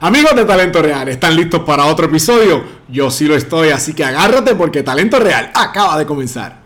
[0.00, 2.64] Amigos de Talento Real, ¿están listos para otro episodio?
[2.88, 6.63] Yo sí lo estoy, así que agárrate porque Talento Real acaba de comenzar.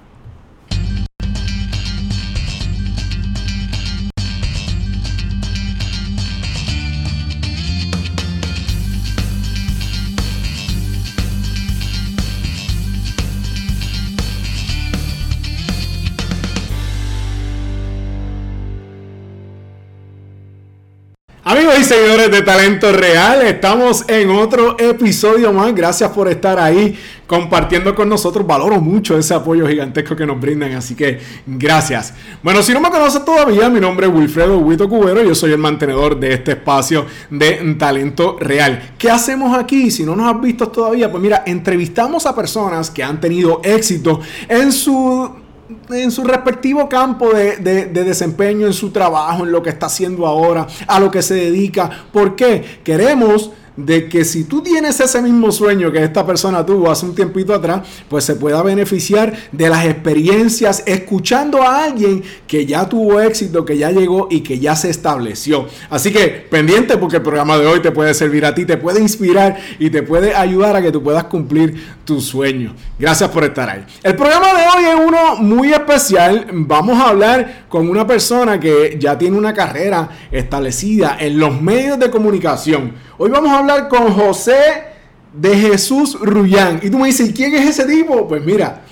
[22.30, 25.74] De Talento Real, estamos en otro episodio más.
[25.74, 28.46] Gracias por estar ahí compartiendo con nosotros.
[28.46, 32.12] Valoro mucho ese apoyo gigantesco que nos brindan, así que gracias.
[32.42, 35.58] Bueno, si no me conoces todavía, mi nombre es Wilfredo Huito Cubero, yo soy el
[35.58, 38.92] mantenedor de este espacio de Talento Real.
[38.98, 39.90] ¿Qué hacemos aquí?
[39.90, 44.20] Si no nos has visto todavía, pues mira, entrevistamos a personas que han tenido éxito
[44.48, 45.47] en su
[45.90, 50.66] en su respectivo campo de, desempeño, en su trabajo, en lo que está haciendo ahora,
[50.86, 51.90] a lo que se dedica.
[52.12, 52.80] ¿Por qué?
[52.84, 57.14] Queremos de que si tú tienes ese mismo sueño que esta persona tuvo hace un
[57.14, 63.20] tiempito atrás, pues se pueda beneficiar de las experiencias escuchando a alguien que ya tuvo
[63.20, 65.68] éxito, que ya llegó y que ya se estableció.
[65.90, 69.00] Así que pendiente porque el programa de hoy te puede servir a ti, te puede
[69.00, 72.74] inspirar y te puede ayudar a que tú puedas cumplir tu sueño.
[72.98, 73.84] Gracias por estar ahí.
[74.02, 76.48] El programa de hoy es uno muy especial.
[76.52, 81.96] Vamos a hablar con una persona que ya tiene una carrera establecida en los medios
[81.96, 84.84] de comunicación Hoy vamos a hablar con José
[85.32, 86.80] de Jesús Rullán.
[86.82, 88.26] Y tú me dices, ¿quién es ese tipo?
[88.26, 88.82] Pues mira,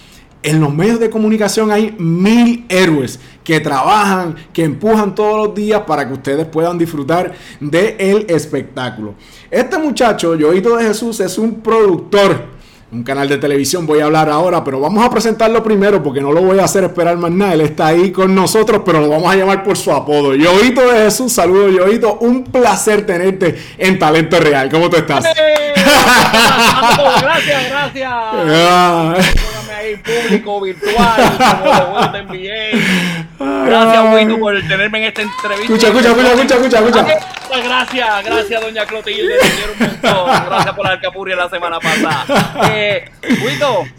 [0.43, 5.83] en los medios de comunicación hay mil héroes que trabajan, que empujan todos los días
[5.87, 9.15] para que ustedes puedan disfrutar del espectáculo.
[9.51, 12.56] Este muchacho, Yoito de Jesús, es un productor
[12.93, 16.33] un canal de televisión, voy a hablar ahora, pero vamos a presentarlo primero porque no
[16.33, 17.55] lo voy a hacer esperar más nada.
[17.55, 20.35] Él está ahí con nosotros, pero lo vamos a llamar por su apodo.
[20.35, 24.71] Yoito de Jesús, saludo Yoito, un placer tenerte en Talento Real.
[24.71, 25.25] ¿Cómo tú estás?
[25.25, 25.73] ¡Eh!
[27.23, 29.56] gracias, gracias.
[29.87, 31.39] Ahí público, virtual,
[31.85, 33.67] como de NBA.
[33.67, 35.63] Gracias, Wito, por tenerme en esta entrevista.
[35.63, 37.07] Escucha, escucha, escucha, escucha, escucha.
[37.65, 39.35] Gracias, gracias, doña Clotilde.
[40.03, 42.25] Gracias por la alcapurria la semana pasada.
[42.73, 43.11] Eh,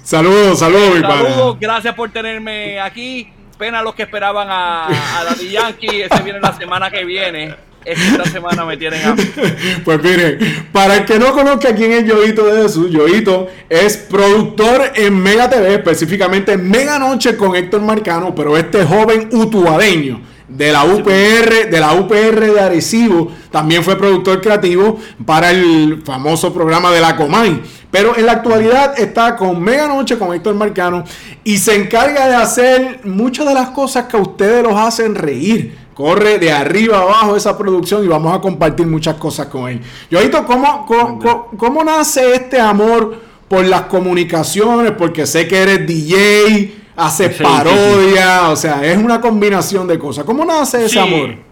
[0.03, 3.31] Saludos, saludos, mi Saludos, gracias por tenerme aquí.
[3.57, 6.01] Pena los que esperaban a, a Daddy Yankee.
[6.03, 7.55] Ese viene la semana que viene.
[7.87, 9.15] Esta semana me tienen a...
[9.85, 10.39] Pues miren,
[10.73, 15.49] para el que no conozca quién es Yoito de Jesús, Yoito es productor en Mega
[15.49, 21.69] TV, específicamente en Mega Noche con Héctor Marcano, pero este joven utuadeño de la UPR,
[21.69, 27.15] de la UPR de Arecibo, también fue productor creativo para el famoso programa de la
[27.15, 27.61] Comay.
[27.91, 31.03] Pero en la actualidad está con Mega Noche, con Héctor Marcano,
[31.43, 35.77] y se encarga de hacer muchas de las cosas que a ustedes los hacen reír.
[35.93, 39.81] Corre de arriba abajo esa producción y vamos a compartir muchas cosas con él.
[40.11, 44.91] Yoito, ¿cómo, cómo, cómo nace este amor por las comunicaciones?
[44.91, 50.23] Porque sé que eres DJ, haces parodia, o sea, es una combinación de cosas.
[50.23, 51.46] ¿Cómo nace ese amor?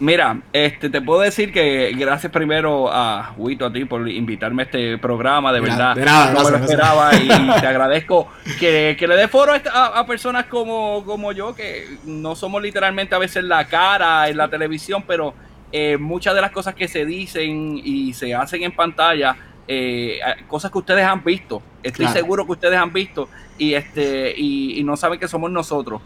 [0.00, 4.64] Mira, este, te puedo decir que gracias primero a Huito, a ti por invitarme a
[4.64, 5.94] este programa, de verdad.
[5.94, 7.28] De nada, no me lo esperaba y
[7.60, 8.26] te agradezco
[8.58, 13.44] que, le dé foro a, personas como, como yo, que no somos literalmente a veces
[13.44, 15.34] la cara en la televisión, pero
[15.70, 19.36] eh, muchas de las cosas que se dicen y se hacen en pantalla,
[19.68, 20.18] eh,
[20.48, 23.28] cosas que ustedes han visto, estoy seguro que ustedes han visto
[23.58, 26.00] y, este, y no saben que somos nosotros.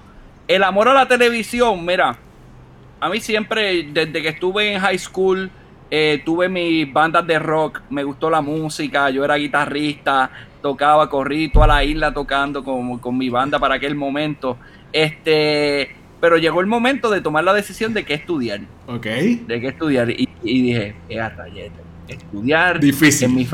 [0.48, 2.18] El amor a la televisión, mira
[3.04, 5.50] a mí siempre, desde que estuve en high school,
[5.90, 10.30] eh, tuve mis bandas de rock, me gustó la música, yo era guitarrista,
[10.62, 14.56] tocaba, corrí toda la isla tocando con, con mi banda para aquel momento.
[14.90, 18.62] Este, pero llegó el momento de tomar la decisión de qué estudiar.
[18.86, 19.04] Ok.
[19.04, 20.08] De qué estudiar.
[20.08, 20.94] Y, dije,
[22.08, 22.80] estudiar.
[22.80, 23.28] Difícil.
[23.28, 23.46] En mi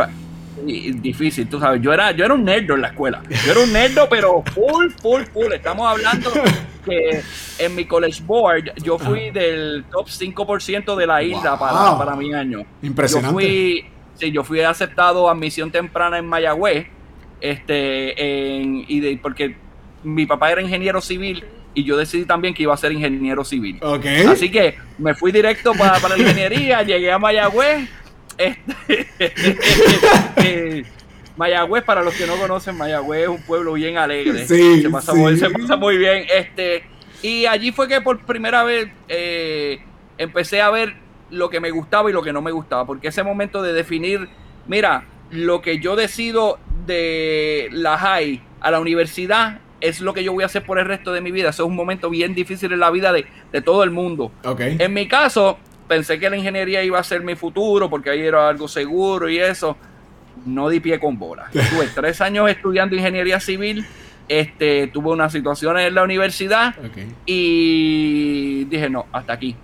[0.64, 1.80] difícil, tú sabes.
[1.82, 3.22] Yo era, yo era un nerd en la escuela.
[3.28, 5.52] Yo era un nerd, pero full, full, full.
[5.52, 6.30] Estamos hablando
[6.84, 7.22] que
[7.58, 12.32] en mi college board yo fui del top 5% de la isla para, para, mi
[12.32, 12.64] año.
[12.82, 13.32] Impresionante.
[13.32, 13.84] Yo fui,
[14.14, 16.86] sí, yo fui aceptado a misión temprana en Mayagüez,
[17.40, 19.56] este, en, y de, porque
[20.02, 23.78] mi papá era ingeniero civil y yo decidí también que iba a ser ingeniero civil.
[23.80, 24.24] Okay.
[24.26, 27.88] Así que me fui directo para, para la ingeniería, llegué a Mayagüez.
[28.40, 29.06] Este,
[30.36, 30.84] eh,
[31.36, 34.46] Mayagüez, para los que no conocen, Mayagüez es un pueblo bien alegre.
[34.46, 36.24] Sí, se, pasa Muy, se pasa muy bien.
[36.34, 36.84] Este,
[37.22, 39.82] y allí fue que por primera vez eh,
[40.16, 40.94] empecé a ver
[41.30, 42.86] lo que me gustaba y lo que no me gustaba.
[42.86, 44.28] Porque ese momento de definir,
[44.66, 50.32] mira, lo que yo decido de la high a la universidad es lo que yo
[50.32, 51.50] voy a hacer por el resto de mi vida.
[51.50, 53.26] Eso es un momento bien difícil en la vida de,
[53.62, 54.32] todo el mundo.
[54.44, 54.76] Okay.
[54.78, 55.58] En mi caso,
[55.90, 59.38] pensé que la ingeniería iba a ser mi futuro porque ahí era algo seguro y
[59.38, 59.76] eso.
[60.46, 61.48] No di pie con bola.
[61.52, 63.84] Tuve tres años estudiando ingeniería civil.
[64.28, 66.76] Este, tuve unas situaciones en la universidad
[67.26, 69.56] y dije, no, hasta aquí.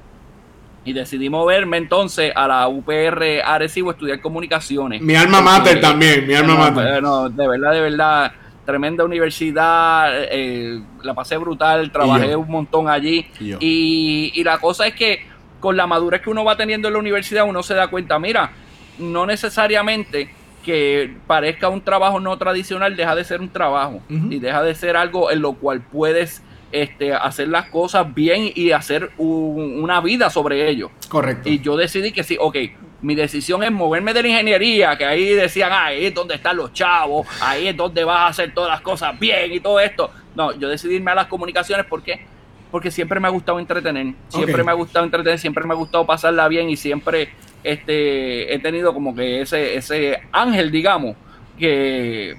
[0.84, 5.00] Y decidí moverme entonces a la UPR Arecibo a estudiar comunicaciones.
[5.00, 7.00] Mi alma mater también, mi alma mater.
[7.00, 8.32] No, de verdad, de verdad
[8.64, 13.24] tremenda universidad, eh, la pasé brutal, trabajé un montón allí.
[13.38, 15.35] Y, y, la cosa es que
[15.66, 18.52] con la madurez que uno va teniendo en la universidad, uno se da cuenta, mira,
[19.00, 20.30] no necesariamente
[20.64, 24.96] que parezca un trabajo no tradicional, deja de ser un trabajo y deja de ser
[24.96, 26.40] algo en lo cual puedes
[26.70, 30.92] este, hacer las cosas bien y hacer una vida sobre ello.
[31.08, 31.48] Correcto.
[31.48, 32.58] Y yo decidí que sí, ok,
[33.02, 36.56] mi decisión es moverme de la ingeniería, que ahí decían, ah, ahí es donde están
[36.56, 40.12] los chavos, ahí es donde vas a hacer todas las cosas bien y todo esto.
[40.36, 42.24] No, yo decidí irme a las comunicaciones porque
[42.76, 46.04] porque siempre me ha gustado entretener, siempre me ha gustado entretener, siempre me ha gustado
[46.04, 47.30] pasarla bien y siempre
[47.64, 51.16] este, he tenido como que ese, ese ángel, digamos,
[51.58, 52.36] que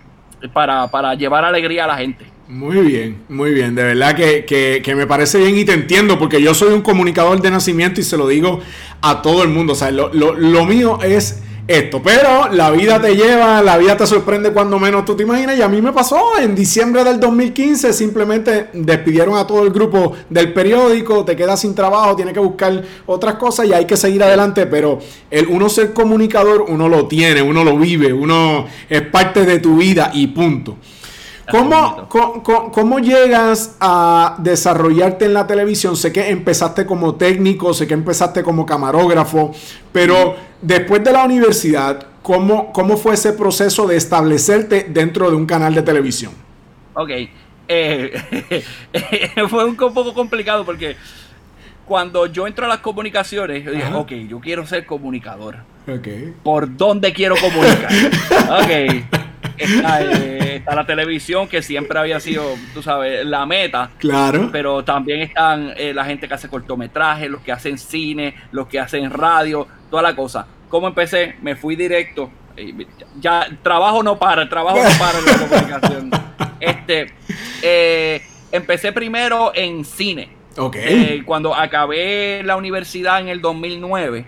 [0.54, 2.28] para, para llevar alegría a la gente.
[2.48, 3.74] Muy bien, muy bien.
[3.74, 7.50] De verdad que, me parece bien y te entiendo porque yo soy un comunicador de
[7.50, 8.60] nacimiento y se lo digo
[9.01, 9.74] a todo el mundo.
[9.74, 12.02] O sea, lo, lo mío es esto.
[12.02, 15.58] Pero la vida te lleva, la vida te sorprende cuando menos tú te imaginas.
[15.58, 17.94] Y a mí me pasó en diciembre del 2015.
[17.94, 21.25] Simplemente despidieron a todo el grupo del periódico.
[21.25, 24.66] Te quedas sin trabajo, tienes que buscar otras cosas y hay que seguir adelante.
[24.66, 25.00] Pero
[25.30, 29.78] el uno ser comunicador, uno lo tiene, uno lo vive, uno es parte de tu
[29.78, 30.78] vida y punto.
[31.50, 32.10] ¿Cómo,
[32.74, 35.96] cómo, llegas a desarrollarte en la televisión?
[35.96, 39.54] Sé que empezaste como técnico, sé que empezaste como camarógrafo,
[39.92, 45.46] pero después de la universidad, ¿cómo, cómo fue ese proceso de establecerte dentro de un
[45.46, 46.34] canal de televisión?
[46.94, 47.12] Ok,
[47.68, 48.64] eh,
[49.50, 50.98] fue un poco complicado porque
[51.86, 55.58] cuando yo entro a las comunicaciones, yo dije, ok, yo quiero ser comunicador.
[55.88, 56.34] Okay.
[56.44, 57.90] ¿Por dónde quiero comunicar?
[58.64, 59.26] ok.
[60.00, 62.44] Eh, está, la televisión, que siempre había sido,
[62.74, 63.92] tú sabes, la meta.
[63.98, 64.50] Claro.
[64.51, 68.80] Pero también están eh, la gente que hace cortometrajes, los que hacen cine, los que
[68.80, 70.48] hacen radio, toda la cosa.
[70.69, 71.36] ¿Cómo empecé?
[71.42, 72.30] Me fui directo.
[73.19, 76.12] Ya, trabajo no para, el trabajo no para en la comunicación.
[76.60, 77.13] Este,
[77.62, 80.36] eh, empecé primero en cine.
[80.57, 81.21] Okay.
[81.21, 84.25] cuando acabé la universidad en el 2009,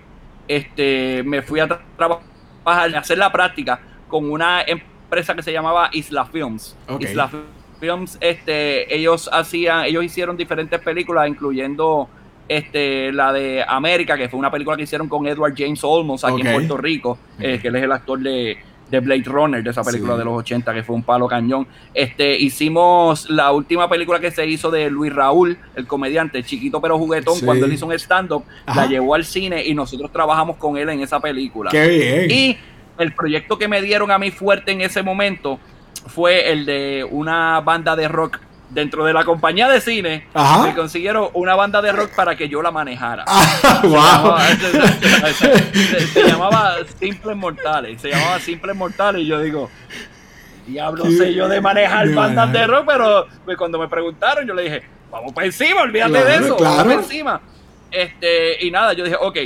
[0.48, 1.68] este, me fui a
[1.98, 2.22] trabajar,
[2.68, 6.78] a hacer la práctica con una empresa empresa que se llamaba Isla Films.
[7.00, 7.32] Isla
[7.80, 12.08] Films, este, ellos hacían, ellos hicieron diferentes películas, incluyendo
[12.48, 16.42] este, la de América, que fue una película que hicieron con Edward James Olmos aquí
[16.42, 18.60] en Puerto Rico, eh, que él es el actor de,
[18.92, 21.66] Blade Runner, de esa película de los 80, que fue un palo cañón.
[21.92, 27.00] Este, hicimos la última película que se hizo de Luis Raúl, el comediante, chiquito pero
[27.00, 30.90] juguetón, cuando él hizo un stand-up, la llevó al cine y nosotros trabajamos con él
[30.90, 31.72] en esa película.
[31.72, 32.32] Qué bien.
[32.32, 32.58] Y
[33.00, 35.60] el proyecto que me dieron a mí fuerte en ese momento
[36.08, 40.28] fue el de una banda de rock dentro de la compañía de cine
[40.64, 43.26] me consiguieron una banda de rock para que yo la manejara.
[43.28, 44.48] Ah,
[46.14, 48.02] se, llamaba, Simples Mortales.
[48.02, 49.70] Se llamaba Simples Mortales y yo digo,
[50.68, 54.64] diablo sé yo de manejar bandas de rock, pero pues, cuando me preguntaron yo le
[54.64, 57.42] dije, vamos para encima, olvídate de eso, vamos para encima.
[57.92, 59.38] Este, y nada, yo dije, ok,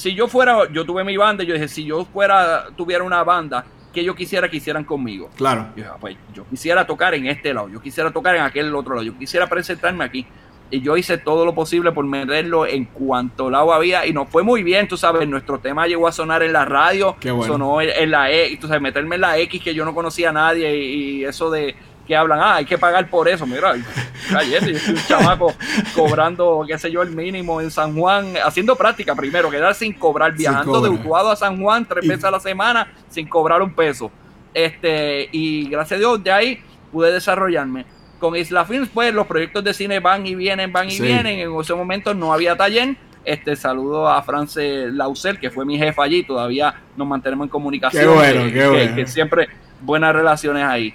[0.00, 3.66] si yo fuera, yo tuve mi banda, yo dije, si yo fuera, tuviera una banda
[3.92, 5.28] que yo quisiera que hicieran conmigo.
[5.36, 5.68] Claro.
[5.76, 8.94] Yo, ah, pues, yo quisiera tocar en este lado, yo quisiera tocar en aquel otro
[8.94, 10.26] lado, yo quisiera presentarme aquí.
[10.70, 14.42] Y yo hice todo lo posible por meterlo en cuanto lado había y nos fue
[14.42, 18.30] muy bien, tú sabes, nuestro tema llegó a sonar en la radio, sonó en, la
[18.30, 21.24] E, y tú sabes, meterme en la X que yo no conocía a nadie y
[21.24, 21.74] eso de
[22.10, 23.46] que hablan, ah, hay que pagar por eso.
[23.46, 23.72] Mira,
[24.32, 25.54] cállate, yo soy un chamaco
[25.94, 30.32] cobrando, qué sé yo, el mínimo en San Juan, haciendo práctica primero, quedar sin cobrar,
[30.32, 34.10] viajando de Utuado a San Juan tres veces a la semana sin cobrar un peso.
[34.52, 37.86] Este, y gracias a Dios, de ahí pude desarrollarme.
[38.18, 41.38] Con Isla Films, pues los proyectos de cine van y vienen, van y vienen.
[41.38, 42.96] En ese momento no había taller.
[43.24, 48.02] Este saludo a France Lausel, que fue mi jefa allí, todavía nos mantenemos en comunicación.
[48.02, 48.96] Qué bueno, qué bueno.
[48.96, 49.48] que siempre
[49.80, 50.92] buenas relaciones ahí.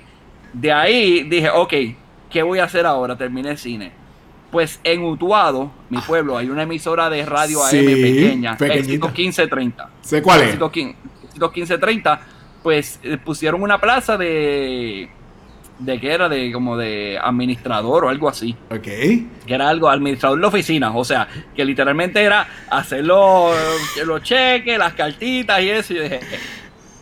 [0.56, 1.74] De ahí dije, ok,
[2.30, 3.18] ¿qué voy a hacer ahora?
[3.18, 3.92] Terminé cine.
[4.52, 9.90] Pues en Utuado, mi pueblo, hay una emisora de radio AM pequeña, éxito 1530.
[10.02, 10.48] ¿Sé cuál es?
[10.48, 12.22] Éxito 1530,
[12.64, 15.10] pues eh, pusieron una plaza de
[15.80, 18.56] de que era de como de administrador o algo así.
[18.70, 18.84] Ok.
[18.84, 20.96] Que era algo, administrador de oficina.
[20.96, 23.54] O sea, que literalmente era hacer los,
[24.06, 25.94] los cheques, las cartitas y eso.
[25.94, 26.20] Y dije,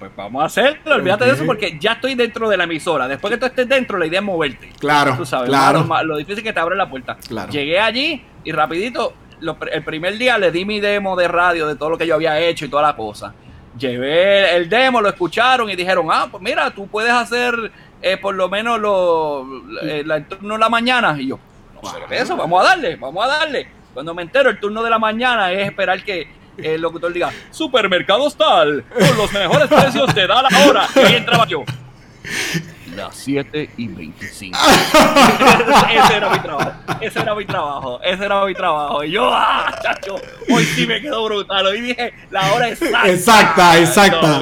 [0.10, 3.08] pues vamos a hacerlo, olvídate de eso porque ya estoy dentro de la emisora.
[3.08, 4.70] Después que tú estés dentro, la idea es moverte.
[4.80, 5.88] Claro, tú sabes, claro.
[6.04, 7.16] Lo, difícil es que te abre la puerta.
[7.28, 7.50] Claro.
[7.52, 9.14] Llegué allí y rapidito
[9.72, 12.40] el primer día le di mi demo de radio de todo lo que yo había
[12.40, 13.34] hecho y toda la cosa.
[13.78, 18.36] Llevé el demo, lo escucharon y dijeron, ah, pues mira, tú puedes hacer eh, por
[18.36, 19.46] lo menos lo,
[19.82, 21.16] eh, el turno de la mañana.
[21.20, 21.40] Y yo,
[21.82, 23.68] no sé qué es eso, vamos a darle, vamos a darle.
[23.94, 28.36] Cuando me entero, el turno de la mañana es esperar que el locutor diga, supermercados
[28.36, 30.88] tal, con los mejores precios te da la hora.
[31.10, 31.64] Y entraba yo
[32.96, 34.58] las 7 y 25.
[35.92, 36.72] ese era mi trabajo.
[37.02, 38.02] Ese era mi trabajo.
[38.04, 39.04] Ese era mi trabajo.
[39.04, 40.16] Y yo, ah, chacho,
[40.50, 41.66] hoy sí me quedó brutal.
[41.66, 43.10] Hoy dije la hora exacta.
[43.10, 44.42] Exacta, exacta.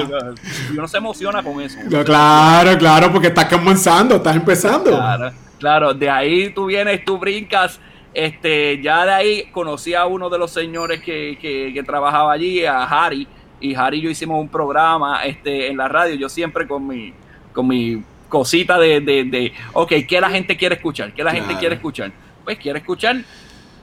[0.70, 1.78] Y uno se emociona con eso.
[2.04, 4.90] claro, claro, porque estás comenzando, estás empezando.
[4.90, 5.94] Claro, claro.
[5.94, 7.80] De ahí tú vienes, tú brincas.
[8.14, 12.64] Este, ya de ahí conocí a uno de los señores que, que, que trabajaba allí,
[12.64, 13.26] a Harry.
[13.60, 16.14] Y Harry y yo hicimos un programa este, en la radio.
[16.16, 17.14] Yo siempre con mi,
[17.52, 21.12] con mi cosita de, de, de, ok, ¿qué la gente quiere escuchar?
[21.12, 22.12] ¿Qué la gente quiere escuchar?
[22.44, 23.16] Pues quiere escuchar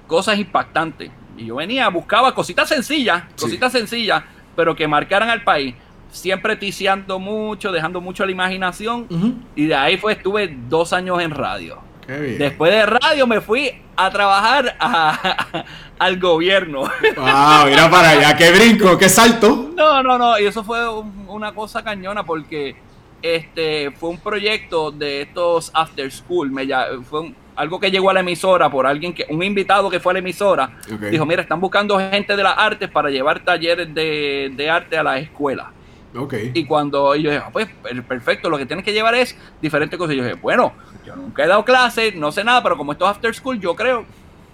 [0.07, 1.11] cosas impactantes.
[1.37, 4.23] Y yo venía, buscaba cositas sencillas, cositas sencillas,
[4.55, 5.75] pero que marcaran al país.
[6.11, 9.07] Siempre ticiando mucho, dejando mucho a la imaginación.
[9.55, 11.79] Y de ahí fue, estuve dos años en radio.
[12.09, 14.75] Después de radio me fui a trabajar
[15.99, 16.81] al gobierno.
[16.81, 19.71] Wow, mira para allá, qué brinco, qué salto.
[19.75, 20.89] No, no, no, y eso fue
[21.27, 22.75] una cosa cañona porque
[23.21, 26.51] este fue un proyecto de estos after school.
[26.51, 26.67] Me,
[27.03, 30.13] fue algo que llegó a la emisora por alguien que, un invitado que fue a
[30.13, 30.77] la emisora,
[31.11, 35.19] dijo, mira, están buscando gente de las artes para llevar talleres de, arte a la
[35.19, 35.73] escuela.
[36.15, 36.51] Okay.
[36.55, 37.69] Y cuando yo dije, ah, pues
[38.07, 40.15] perfecto, lo que tienes que llevar es diferentes cosas.
[40.15, 40.73] Y yo dije, bueno,
[41.05, 43.75] yo nunca he dado clases, no sé nada, pero como esto es after school, yo
[43.75, 44.05] creo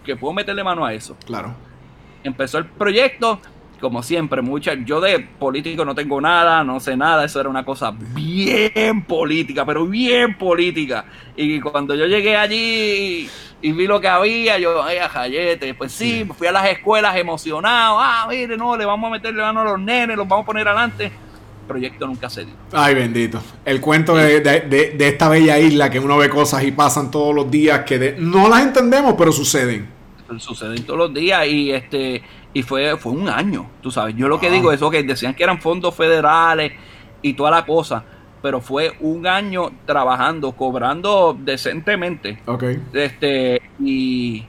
[0.04, 1.16] que puedo meterle mano a eso.
[1.26, 1.56] Claro.
[2.24, 3.40] Empezó el proyecto,
[3.80, 7.64] como siempre, muchas, yo de político no tengo nada, no sé nada, eso era una
[7.64, 11.06] cosa bien política, pero bien política.
[11.36, 13.30] Y cuando yo llegué allí
[13.62, 17.98] y vi lo que había, yo, ay, jayete, pues sí, fui a las escuelas emocionado,
[18.00, 20.68] ah, mire, no, le vamos a meterle mano a los nenes, los vamos a poner
[20.68, 21.12] adelante.
[21.68, 22.54] Proyecto nunca se dio.
[22.72, 23.42] Ay, bendito.
[23.64, 27.50] El cuento de, de, esta bella isla que uno ve cosas y pasan todos los
[27.50, 29.88] días que no las entendemos, pero suceden.
[30.38, 32.24] Suceden todos los días y este
[32.56, 34.16] y fue, fue un año, tú sabes.
[34.16, 36.72] Yo lo que digo es, que decían que eran fondos federales
[37.22, 38.06] y toda la cosa,
[38.42, 42.40] pero fue un año trabajando, cobrando decentemente.
[42.46, 42.64] Ok.
[42.94, 44.46] Este, y,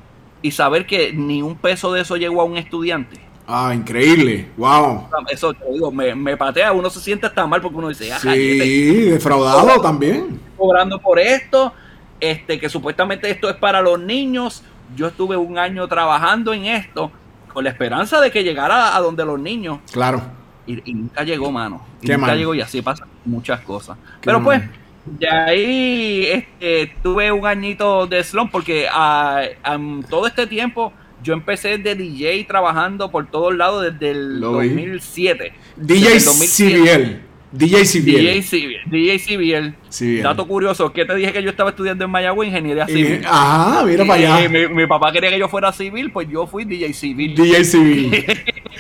[0.52, 3.18] saber que ni un peso de eso llegó a un estudiante.
[3.48, 5.08] Ah, increíble, wow.
[5.30, 9.80] Eso te digo, me, patea, uno se siente hasta mal porque uno dice, sí, defraudado
[9.80, 10.40] también.
[10.56, 11.72] Cobrando por esto,
[12.18, 14.64] este, que supuestamente esto es para los niños.
[14.96, 17.12] Yo estuve un año trabajando en esto
[17.52, 19.78] con la esperanza de que llegara a donde los niños.
[19.92, 20.22] Claro.
[20.66, 21.86] Y, nunca llegó, mano.
[22.02, 23.96] Y nunca llegó y así pasan muchas cosas.
[24.22, 24.62] Pero pues,
[25.04, 29.78] de ahí este, tuve un añito de slump porque a, ah,
[30.10, 30.92] todo este tiempo
[31.26, 35.52] yo empecé de DJ trabajando por todos lados desde el 2007.
[35.76, 37.26] DJ CBL.
[37.50, 38.90] DJ CBL.
[38.90, 40.22] DJ CBL.
[40.22, 43.22] Dato curioso, que te dije que yo estaba estudiando en Mayagüez ingeniería civil.
[43.26, 44.48] ah, mira para allá.
[44.48, 47.34] mi, papá quería que yo fuera civil, pues yo fui DJ Civil.
[47.34, 48.12] DJ Civil.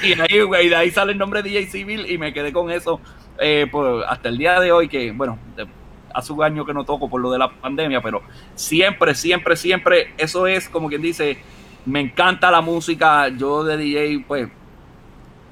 [0.04, 3.00] y, de ahí sale el nombre DJ Civil y me quedé con eso
[3.40, 3.66] eh,
[4.06, 5.36] hasta el día de hoy, que bueno,
[6.14, 8.22] hace un año que no toco por lo de la pandemia, pero
[8.54, 11.38] siempre, siempre, siempre, eso es como quien dice,
[11.86, 14.48] me encanta la música, yo de DJ, pues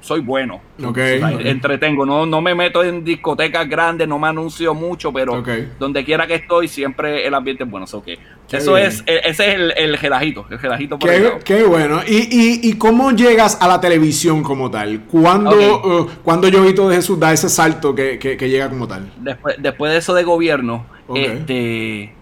[0.05, 0.61] soy bueno.
[0.77, 5.43] entretengo, no, no me meto en discotecas grandes, no me anuncio mucho, pero
[5.79, 7.85] donde quiera que estoy, siempre el ambiente es bueno.
[7.85, 12.01] Eso es, e, ese es el, el gelajito, el gelajito por qué, bueno.
[12.07, 15.01] ¿Y, y, y cómo llegas a la televisión como tal?
[15.05, 19.11] ¿Cuándo, uh, cuando Yoguito de Jesús da ese salto que, llega como tal?
[19.17, 22.14] Después, después de eso de gobierno, este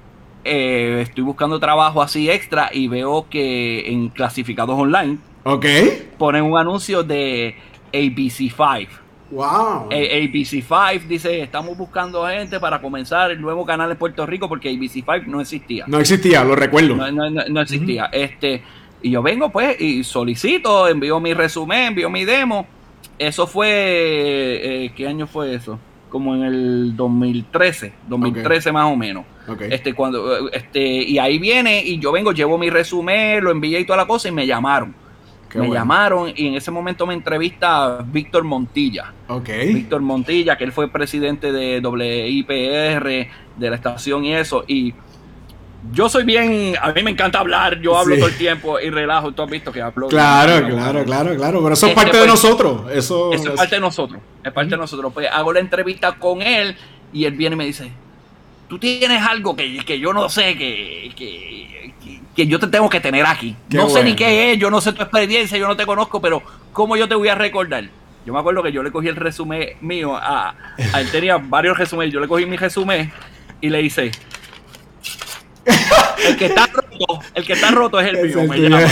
[0.43, 5.17] eh, estoy buscando trabajo así extra y veo que en clasificados online
[6.17, 7.55] ponen un anuncio de
[7.91, 8.87] ABC5.
[9.31, 9.89] Wow.
[9.89, 15.25] ABC5 dice, estamos buscando gente para comenzar el nuevo canal en Puerto Rico porque ABC5
[15.25, 15.85] no existía.
[15.87, 16.95] No existía, lo recuerdo.
[17.11, 18.05] No, existía.
[18.11, 18.61] Este,
[19.01, 22.67] y yo vengo pues y solicito, envío mi resumen, envío mi demo.
[23.17, 25.79] Eso fue, eh, ¿qué año fue eso?
[26.13, 29.25] Como en el 2013, 2013 más o menos.
[29.69, 33.85] Este, cuando, este, y ahí viene y yo vengo, llevo mi resumen, lo envié y
[33.85, 34.93] toda la cosa y me llamaron
[35.59, 39.13] me llamaron y en ese momento me entrevista Víctor Montilla.
[39.73, 43.27] Víctor Montilla, que él fue presidente de WIPR,
[43.57, 44.63] de la estación y eso.
[44.67, 44.93] Y
[45.91, 49.31] yo soy bien, a mí me encanta hablar, yo hablo todo el tiempo y relajo,
[49.33, 50.07] tú has visto que hablo.
[50.07, 52.91] Claro, claro, claro, claro, pero eso es parte de pues, nosotros.
[52.91, 55.11] Eso, es parte de nosotros, es parte de nosotros.
[55.13, 56.75] Pues hago la entrevista con él
[57.11, 57.91] y él viene y me dice,
[58.67, 61.93] tú tienes algo que, que yo no sé, que, que,
[62.35, 63.55] que, yo te tengo que tener aquí.
[63.69, 66.41] no sé ni qué es, yo no sé tu experiencia, yo no te conozco, pero
[66.71, 67.89] ¿cómo yo te voy a recordar?
[68.25, 72.13] Yo me acuerdo que yo le cogí el resumen mío a, él tenía varios resúmenes,
[72.13, 73.11] yo le cogí mi resumen
[73.59, 74.11] y le hice
[75.65, 78.81] el que está roto, el que está roto es el mío, me llama.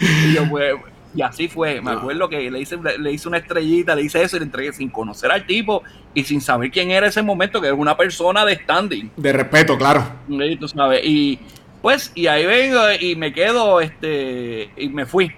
[0.00, 0.74] y yo, pues,
[1.14, 1.80] y así fue.
[1.80, 4.72] Me acuerdo que le hice, le hice una estrellita, le hice eso y le entregué
[4.72, 5.82] sin conocer al tipo
[6.14, 9.10] y sin saber quién era ese momento, que era una persona de standing.
[9.16, 10.04] De respeto, claro.
[10.28, 11.38] Y, tú sabes, y
[11.82, 15.28] pues, y ahí vengo y me quedo, este, y me fui.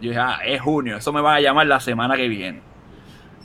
[0.00, 2.60] Yo dije, ah, es junio, eso me va a llamar la semana que viene.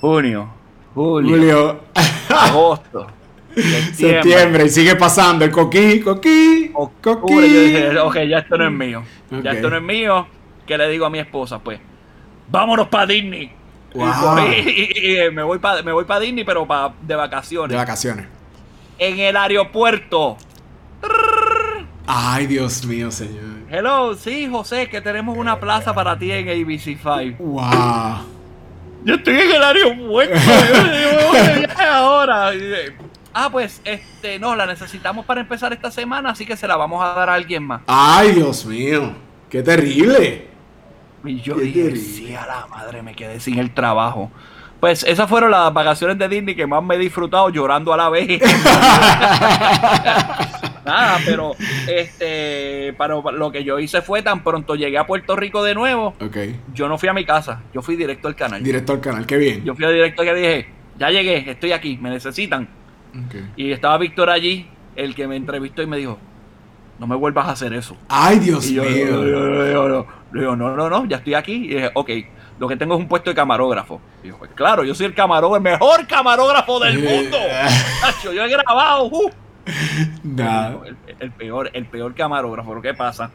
[0.01, 0.49] Junio,
[0.93, 1.83] julio,
[2.29, 3.07] agosto.
[3.93, 4.65] Septiembre.
[4.65, 6.71] y sigue pasando el coquí, coquí,
[7.01, 7.33] coquí.
[7.33, 9.03] Yo dije, ok, ya esto no es mío.
[9.43, 10.27] Ya esto no es mío
[10.67, 11.79] que le digo a mi esposa, pues,
[12.49, 13.51] vámonos para Disney.
[13.95, 17.69] Y, me voy para me voy para Disney, pero para de vacaciones.
[17.71, 18.27] De vacaciones.
[18.99, 20.37] En el aeropuerto.
[22.05, 23.43] Ay, Dios mío, señor.
[23.69, 27.37] Hello, sí, José, que tenemos una plaza para ti en ABC5.
[27.37, 28.25] Wow.
[29.03, 30.35] Yo estoy en el aeropuerto.
[31.79, 32.51] ahora.
[33.39, 37.03] Ah, pues, este, no, la necesitamos para empezar esta semana, así que se la vamos
[37.03, 37.83] a dar a alguien más.
[37.85, 39.13] Ay, Dios mío.
[39.47, 40.47] Qué terrible.
[41.23, 44.31] Y yo dije, sí, a la madre, me quedé sin el trabajo.
[44.79, 48.09] Pues esas fueron las vacaciones de Disney que más me he disfrutado llorando a la
[48.09, 48.41] vez.
[50.83, 51.51] Nada, pero
[51.87, 56.15] este, para lo que yo hice fue tan pronto llegué a Puerto Rico de nuevo.
[56.19, 56.59] Okay.
[56.73, 58.63] Yo no fui a mi casa, yo fui directo al canal.
[58.63, 59.63] Directo al canal, qué bien.
[59.63, 62.86] Yo fui a directo y dije, ya llegué, estoy aquí, me necesitan.
[63.27, 63.51] Okay.
[63.55, 66.17] Y estaba Víctor allí, el que me entrevistó y me dijo,
[66.99, 67.95] no me vuelvas a hacer eso.
[68.09, 68.83] Ay, Dios mío.
[68.83, 71.53] Yo, digo, no, no, no, ya estoy aquí.
[71.53, 72.09] Y dije, ok,
[72.59, 74.01] lo que tengo es un puesto de camarógrafo.
[74.23, 77.37] Y dijo, pues claro, yo soy el camarógrafo, el mejor camarógrafo del mundo.
[78.23, 79.05] yo he grabado.
[79.05, 79.29] Uh.
[81.19, 82.69] El, peor, el peor camarógrafo.
[82.69, 83.29] Pero ¿qué pasa?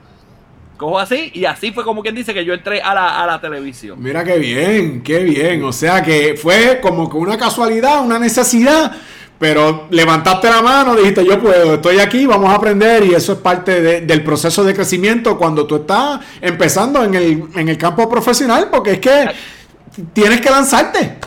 [0.77, 3.41] Cojo así y así fue como quien dice que yo entré a la, a la
[3.41, 4.03] televisión.
[4.03, 5.63] Mira qué bien, qué bien.
[5.63, 8.93] O sea que fue como que una casualidad, una necesidad
[9.43, 13.39] pero levantaste la mano, dijiste yo puedo, estoy aquí, vamos a aprender y eso es
[13.41, 18.69] parte del proceso de crecimiento cuando tú estás empezando en el, en el campo profesional,
[18.71, 19.31] porque es que
[20.13, 21.19] tienes que lanzarte.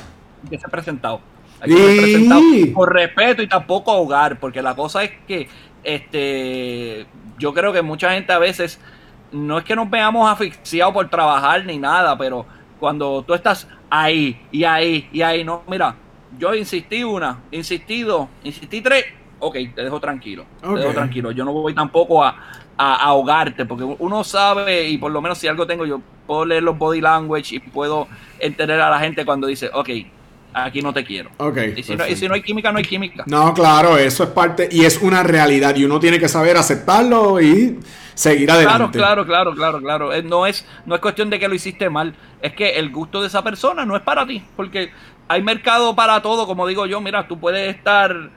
[0.50, 1.20] Que se ha presentado.
[1.60, 2.42] presentado
[2.74, 5.50] por respeto y tampoco ahogar, porque la cosa es que
[5.84, 7.06] este
[7.38, 8.80] yo creo que mucha gente a veces
[9.34, 12.46] no es que nos veamos asfixiados por trabajar ni nada, pero
[12.80, 15.98] cuando tú estás ahí y ahí y ahí, no, mira,
[16.38, 19.06] yo insistí una, insistido, insistí tres,
[19.40, 21.32] ok, te dejo tranquilo, te dejo tranquilo.
[21.32, 22.36] Yo no voy tampoco a,
[22.78, 26.78] ahogarte, porque uno sabe, y por lo menos si algo tengo, yo puedo leer los
[26.78, 28.08] body language y puedo
[28.40, 29.90] entender a la gente cuando dice, ok,
[30.54, 31.30] aquí no te quiero.
[31.38, 33.24] Okay, y, si no, y si no hay química, no hay química.
[33.28, 37.40] No, claro, eso es parte, y es una realidad, y uno tiene que saber aceptarlo
[37.40, 37.80] y
[38.14, 38.98] seguir adelante.
[38.98, 40.14] Claro, claro, claro, claro, claro.
[40.14, 43.22] Eh, no es, no es cuestión de que lo hiciste mal, es que el gusto
[43.22, 44.92] de esa persona no es para ti, porque
[45.28, 48.30] hay mercado para todo, como digo yo, mira, tú puedes estar,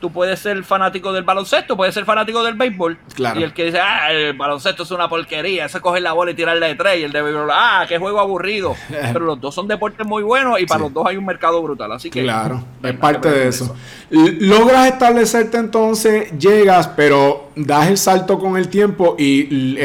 [0.00, 2.98] tú puedes ser fanático del baloncesto, puedes ser fanático del béisbol.
[3.14, 3.40] Claro.
[3.40, 6.34] Y el que dice, ah, el baloncesto es una porquería, ese coger la bola y
[6.34, 8.74] tirarle de tres, y el de béisbol, ah, qué juego aburrido.
[8.88, 11.92] Pero los dos son deportes muy buenos y para los dos hay un mercado brutal,
[11.92, 12.22] así que...
[12.22, 13.76] Claro, es parte de eso.
[14.08, 19.78] Logras establecerte entonces, llegas, pero das el salto con el tiempo y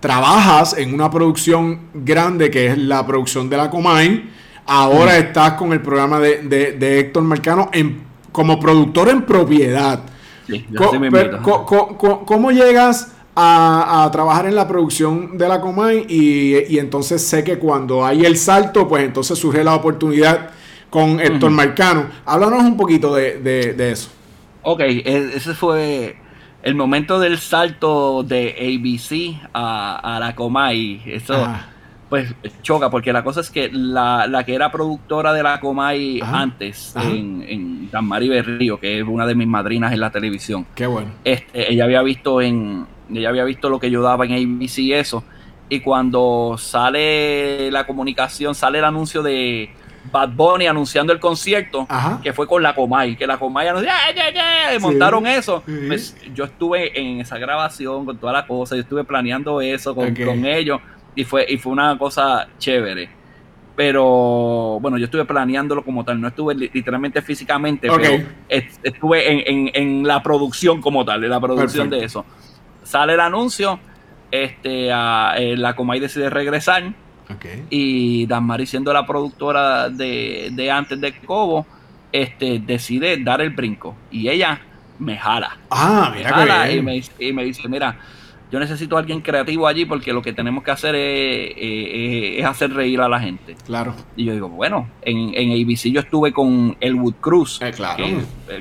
[0.00, 4.32] trabajas en una producción grande que es la producción de la Comay
[4.66, 10.00] Ahora estás con el programa de, Héctor Marcano en, como productor en propiedad.
[12.26, 16.06] ¿Cómo, llegas a, trabajar en la producción de la Comay?
[16.08, 20.50] Y, entonces sé que cuando hay el salto, pues entonces surge la oportunidad
[20.90, 22.06] con Héctor Marcano.
[22.24, 24.10] Háblanos un poquito de, eso.
[24.62, 26.16] Ok, e, ese fue
[26.62, 31.02] el momento del salto de ABC a, la Comay.
[31.06, 31.34] Eso
[32.12, 36.94] pues choca, porque la cosa es que la, que era productora de la Comay antes,
[36.94, 40.66] en, en Dan Mari Berrío, que es una de mis madrinas en la televisión.
[40.74, 41.10] Qué bueno.
[41.24, 44.92] Este, ella había visto en, ella había visto lo que yo daba en ABC y
[44.92, 45.24] eso.
[45.70, 49.70] Y cuando sale la comunicación, sale el anuncio de
[50.12, 51.88] Bad Bunny anunciando el concierto,
[52.22, 55.62] que fue con la Comay, que la Comay anunció, ¡ya, ya, montaron eso.
[55.64, 60.14] Pues, yo estuve en esa grabación con toda la cosa, yo estuve planeando eso con,
[60.14, 60.78] con ellos
[61.14, 63.08] y fue, y fue una cosa chévere.
[63.74, 70.22] Pero bueno, yo estuve planeándolo como tal, no estuve literalmente físicamente, pero estuve en, la
[70.22, 72.24] producción como tal, en la producción de eso.
[72.82, 73.80] Sale el anuncio,
[74.30, 76.92] este, a, eh, la Comay decide regresar.
[77.70, 81.66] Y Danmari siendo la productora de, de antes de Cobo,
[82.12, 83.96] este, decide dar el brinco.
[84.10, 84.60] Y ella
[84.98, 85.56] me jala.
[85.70, 87.96] Ah, mira Y, me, y me dice, mira,
[88.52, 93.00] yo necesito a alguien creativo allí porque lo que tenemos que hacer es, hacer reír
[93.00, 93.56] a la gente.
[93.64, 93.94] Claro.
[94.14, 97.62] Y yo digo, bueno, en, en ABC yo estuve con Elwood Cruz.
[97.62, 98.04] Eh, claro.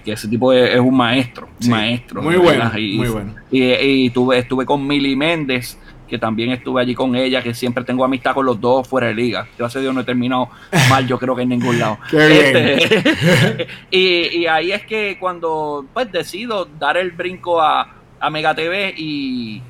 [0.06, 2.22] Que, ese tipo es, un maestro, maestro.
[2.22, 3.36] Muy bueno, y, muy bueno.
[3.52, 5.78] Y, tuve, estuve con Milly Méndez,
[6.08, 9.14] que también estuve allí con ella, que siempre tengo amistad con los dos fuera de
[9.14, 9.46] liga.
[9.58, 10.48] Gracias a Dios no he terminado
[10.90, 11.98] mal, yo creo que en ningún lado.
[12.14, 18.56] Este, y, y, ahí es que cuando pues decido dar el brinco a, a Mega
[18.56, 19.62] TV y,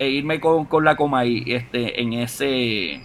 [0.00, 3.02] e irme con, con la Comay este, en ese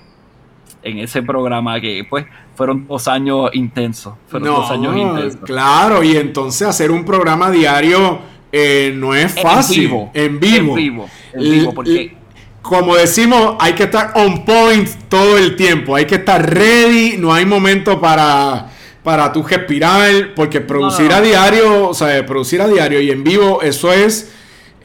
[0.81, 4.13] en ese programa que pues fueron dos años intensos.
[4.27, 5.41] Fueron dos años intensos.
[5.43, 8.19] Claro, y entonces hacer un programa diario
[8.51, 9.91] eh, no es fácil.
[10.13, 10.71] En vivo.
[10.71, 11.10] En vivo.
[11.34, 12.15] En vivo, porque
[12.62, 15.97] como decimos, hay que estar on point todo el tiempo.
[15.97, 17.17] Hay que estar ready.
[17.17, 18.69] No hay momento para,
[19.03, 20.34] para tú respirar.
[20.34, 24.31] Porque producir a diario, o sea, producir a diario y en vivo, eso es.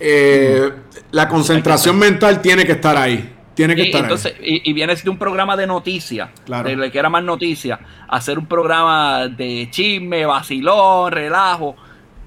[0.01, 0.71] Eh,
[1.13, 3.37] la concentración mental tiene que estar ahí.
[3.55, 4.63] Tiene que y, estar entonces, ahí.
[4.65, 6.69] Y, y vienes de un programa de noticias, claro.
[6.69, 11.77] de que era más noticias, hacer un programa de chisme, vacilón, relajo.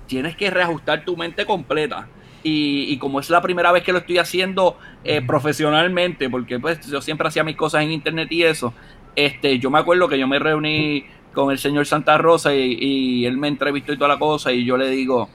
[0.08, 2.08] Tienes que reajustar tu mente completa.
[2.43, 6.86] Y, y, como es la primera vez que lo estoy haciendo eh, profesionalmente, porque pues
[6.86, 8.74] yo siempre hacía mis cosas en internet y eso,
[9.15, 13.26] este, yo me acuerdo que yo me reuní con el señor Santa Rosa y, y
[13.26, 15.30] él me entrevistó y toda la cosa y yo le digo,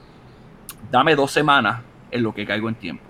[0.91, 1.81] dame dos semanas
[2.11, 3.08] en lo que caigo en tiempo.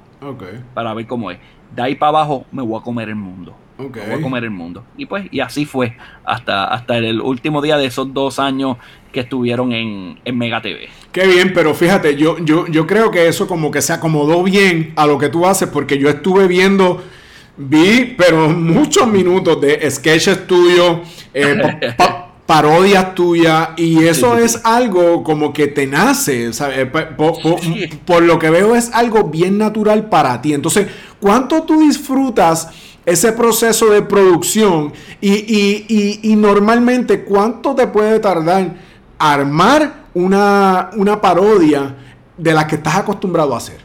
[0.73, 1.39] Para ver cómo es.
[1.75, 3.55] De ahí para abajo me voy a comer el mundo.
[3.77, 4.83] Me voy a comer el mundo.
[4.97, 8.77] Y pues, y así fue hasta, hasta el último día de esos dos años
[9.13, 10.89] que estuvieron en, en Mega TV.
[11.13, 14.93] Qué bien, pero fíjate, yo, yo, yo creo que eso como que se acomodó bien
[14.97, 17.01] a lo que tú haces, porque yo estuve viendo,
[17.57, 20.99] vi, pero muchos minutos de sketches tuyos,
[21.33, 21.95] eh,
[22.49, 26.49] parodias tuyas y eso es algo como que te nace,
[27.15, 30.55] Por, lo que veo es algo bien natural para ti.
[30.55, 30.87] Entonces,
[31.19, 32.71] ¿cuánto tú disfrutas
[33.05, 38.73] ese proceso de producción y, normalmente cuánto te puede tardar
[39.19, 41.95] armar una, una parodia
[42.35, 43.77] de la que estás acostumbrado a hacer?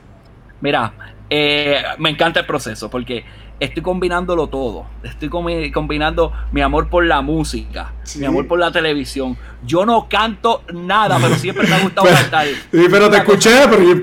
[0.63, 0.91] Mira,
[1.29, 3.27] eh, me encanta el proceso porque
[3.65, 4.87] estoy combinándolo todo.
[5.03, 9.37] Estoy combinando mi amor por la música, mi amor por la televisión.
[9.65, 12.47] Yo no canto nada, pero siempre me ha gustado cantar.
[12.47, 13.51] Sí, pero te escuché,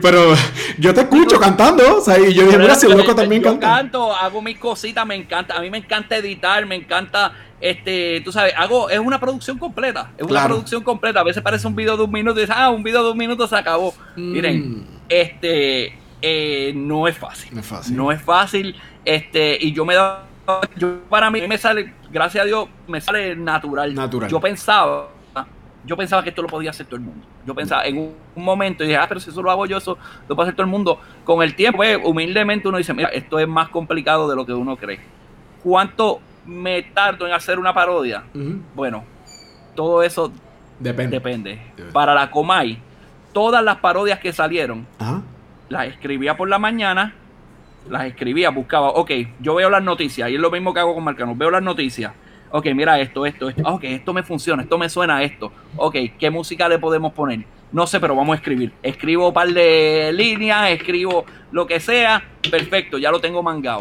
[0.01, 0.33] pero,
[0.77, 1.97] yo te escucho cantando.
[1.97, 5.15] O sea, y yo dije, mira, si loco también yo canto, hago mis cositas, me
[5.15, 5.55] encanta.
[5.55, 10.11] A mí me encanta editar, me encanta este, tú sabes, hago, es una producción completa,
[10.17, 11.19] es una producción completa.
[11.19, 13.17] A veces parece un video de un minuto y dices, ah, un video de un
[13.17, 13.93] minuto se acabó.
[14.15, 14.85] Miren, mm.
[15.07, 17.53] este, eh, no es fácil.
[17.53, 17.95] No es fácil.
[17.95, 18.75] No es fácil.
[19.05, 20.25] Este, y yo me da.
[20.75, 23.93] Yo, para mí me sale, gracias a Dios, me sale natural.
[23.93, 24.29] Natural.
[24.29, 25.07] Yo pensaba,
[25.85, 27.25] yo pensaba que esto lo podía hacer todo el mundo.
[27.45, 29.97] Yo pensaba en un, momento y dije, ah, pero si eso lo hago yo, eso
[30.27, 30.99] lo puede hacer todo el mundo.
[31.23, 34.53] Con el tiempo, pues, humildemente uno dice, mira, esto es más complicado de lo que
[34.53, 34.99] uno cree.
[35.63, 38.23] ¿Cuánto me tardo en hacer una parodia?
[38.75, 39.03] Bueno,
[39.75, 40.31] todo eso
[40.79, 41.17] depende.
[41.17, 41.61] depende.
[41.93, 42.79] Para la Comay,
[43.33, 44.85] todas las parodias que salieron,
[45.69, 47.15] las escribía por la mañana
[47.89, 51.03] las escribía, buscaba, ok, yo veo las noticias, y es lo mismo que hago con
[51.03, 52.13] Marcano, veo las noticias,
[52.51, 55.95] ok, mira esto, esto, esto, ok, esto me funciona, esto me suena a esto, ok,
[56.19, 57.45] ¿qué música le podemos poner?
[57.71, 58.73] No sé, pero vamos a escribir.
[58.83, 63.79] Escribo un par de líneas, escribo lo que sea, perfecto, ya lo tengo mangado.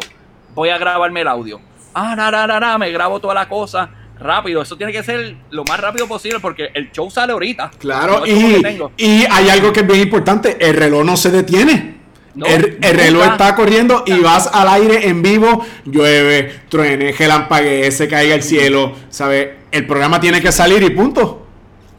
[0.55, 1.61] Voy a grabarme el audio.
[1.93, 4.63] Ah, na, me grabo toda la cosa rápido.
[4.63, 7.73] Eso tiene que ser lo más rápido posible porque el show sale ahorita.
[7.79, 8.63] Claro, y,
[8.97, 12.00] y hay algo que es bien importante, el reloj no se detiene
[12.35, 18.35] el, reloj está corriendo y vas al aire en vivo, llueve, truene, relampague, se caiga
[18.35, 19.49] el cielo, ¿sabes?
[19.71, 21.47] El programa tiene que salir y punto.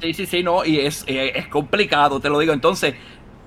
[0.02, 2.54] Sí, sí, sí, no, y es, eh, es complicado, te lo digo.
[2.54, 2.96] Entonces,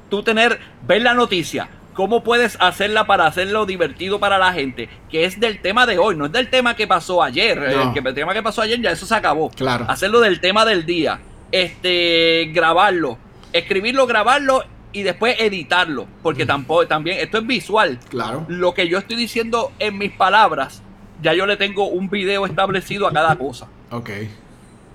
[0.09, 4.88] tú tener, ver la noticia, ¿cómo puedes hacerla para hacerlo divertido para la gente?
[5.11, 7.59] Que es del tema de hoy, no es del tema que pasó ayer.
[7.59, 9.51] El, que, el tema que pasó ayer ya eso se acabó.
[9.51, 9.87] Claro.
[9.88, 11.20] Hacerlo del tema del día.
[11.51, 13.18] Este, grabarlo,
[13.53, 14.64] escribirlo, grabarlo
[14.95, 17.99] y después editarlo, porque tampoco, también esto es visual.
[18.09, 18.47] Claro.
[18.49, 20.83] Lo que yo estoy diciendo en mis palabras,
[21.21, 23.67] ya yo le tengo un video establecido a cada cosa.
[23.91, 24.11] Ok.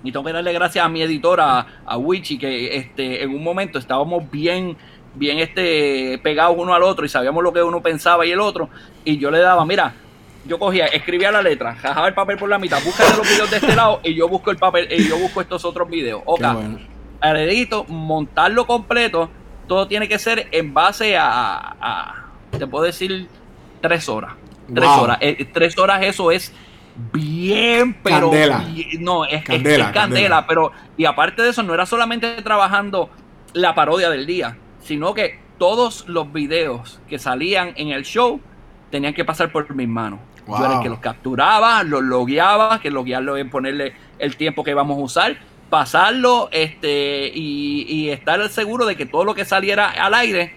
[0.02, 3.78] Y tengo que darle gracias a mi editora, a Wichi, que este, en un momento
[3.78, 4.74] estábamos bien,
[5.14, 8.70] bien este, pegados uno al otro y sabíamos lo que uno pensaba y el otro.
[9.04, 9.92] Y yo le daba, mira,
[10.46, 13.58] yo cogía, escribía la letra, jajaba el papel por la mitad, busca los videos de
[13.58, 16.22] este lado y yo busco el papel y yo busco estos otros videos.
[16.24, 16.40] Ok.
[16.40, 16.78] Bueno.
[17.36, 19.28] edito, montarlo completo
[19.70, 23.28] todo tiene que ser en base a, te puedo decir,
[23.80, 24.32] tres horas.
[24.74, 25.18] Tres horas.
[25.20, 26.52] Eh, tres horas eso es
[27.12, 28.64] bien, pero candela.
[28.98, 33.10] no, es, candela, candela, pero y aparte de eso no era solamente trabajando
[33.52, 38.40] la parodia del día, sino que todos los videos que salían en el show
[38.90, 40.18] tenían que pasar por mis manos.
[40.48, 44.74] Yo era el que los capturaba, los logueaba, que loguearlo es ponerle el tiempo que
[44.74, 45.36] vamos a usar,
[45.70, 50.52] pasarlo este, y, estar seguro de que todo lo que saliera al aire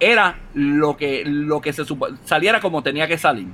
[0.00, 1.84] era lo que, lo que se
[2.24, 3.46] saliera como tenía que salir.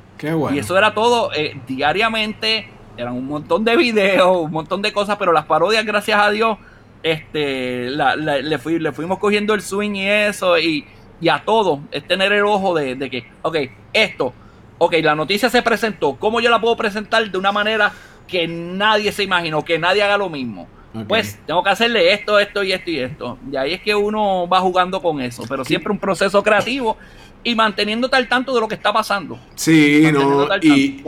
[0.53, 5.17] Y eso era todo eh, diariamente, eran un montón de videos, un montón de cosas,
[5.19, 6.59] pero las parodias, gracias a Dios,
[7.03, 10.87] este, le, le fuimos cogiendo el swing y eso, y,
[11.29, 13.57] a todo, es tener el ojo de, de que, ok,
[13.93, 14.33] esto,
[14.79, 17.93] ok, la noticia se presentó, ¿cómo yo la puedo presentar de una manera
[18.27, 20.69] que nadie se imaginó, que nadie haga lo mismo?
[21.07, 23.39] Pues tengo que hacerle esto, esto y esto y esto.
[23.51, 26.97] Y ahí es que uno va jugando con eso, pero siempre un proceso creativo
[27.45, 29.39] y manteniéndote al tanto de lo que está pasando.
[29.55, 31.03] Sí, no, y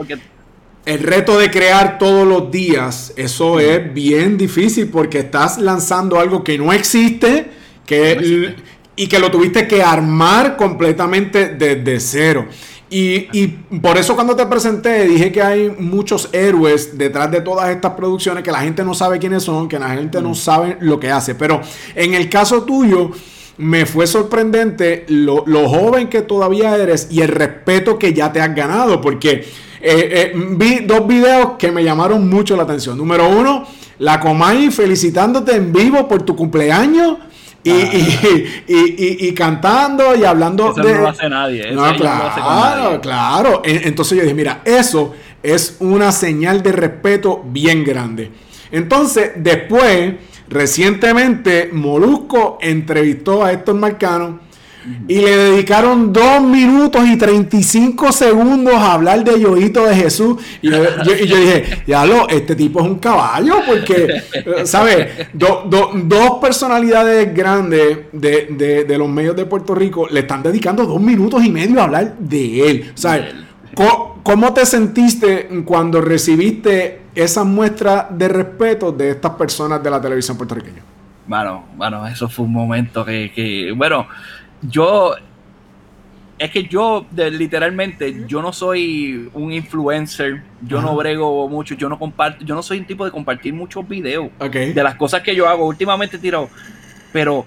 [0.85, 6.43] el reto de crear todos los días, eso es bien difícil porque estás lanzando algo
[6.43, 7.51] que no existe,
[7.85, 8.55] que
[8.95, 12.47] y que lo tuviste que armar completamente desde cero.
[12.95, 13.47] Y,
[13.81, 18.43] por eso cuando te presenté dije que hay muchos héroes detrás de todas estas producciones
[18.43, 20.35] que la gente no sabe quiénes son, que la gente no mm.
[20.35, 21.33] sabe lo que hace.
[21.33, 21.59] Pero
[21.95, 23.09] en el caso tuyo
[23.57, 28.53] me fue sorprendente lo, joven que todavía eres y el respeto que ya te has
[28.53, 29.01] ganado.
[29.01, 29.43] Porque eh,
[29.81, 32.95] eh, vi dos videos que me llamaron mucho la atención.
[32.95, 33.65] Número uno,
[33.97, 37.17] la Comay felicitándote en vivo por tu cumpleaños.
[37.63, 40.93] Y, y, y, cantando y hablando eso de...
[40.93, 41.71] no lo hace nadie.
[41.71, 43.61] No, claro, claro.
[43.63, 48.31] Entonces yo dije, mira, eso es una señal de respeto bien grande.
[48.71, 50.15] Entonces, después,
[50.49, 54.39] recientemente, Molusco entrevistó a Héctor Marcano
[55.07, 60.41] y le dedicaron dos minutos y 35 segundos a hablar de Yoito de Jesús.
[60.61, 60.83] Y yo,
[61.25, 64.23] dije, ya lo, este tipo es un caballo, porque,
[64.65, 65.27] ¿sabes?
[65.33, 71.43] dos personalidades grandes de, de, los medios de Puerto Rico le están dedicando dos minutos
[71.43, 72.91] y medio a hablar de él.
[72.95, 73.25] ¿Sabes?
[74.23, 80.37] ¿Cómo, te sentiste cuando recibiste esa muestra de respeto de estas personas de la televisión
[80.37, 80.81] puertorriqueña?
[81.25, 84.07] Bueno, bueno, eso fue un momento que, que bueno,
[84.69, 85.15] yo
[86.39, 91.99] es que yo literalmente yo no soy un influencer, yo no brego mucho, yo no
[91.99, 95.47] comparto, yo no soy un tipo de compartir muchos videos de las cosas que yo
[95.47, 95.65] hago.
[95.65, 96.49] Últimamente he tirado,
[97.11, 97.45] pero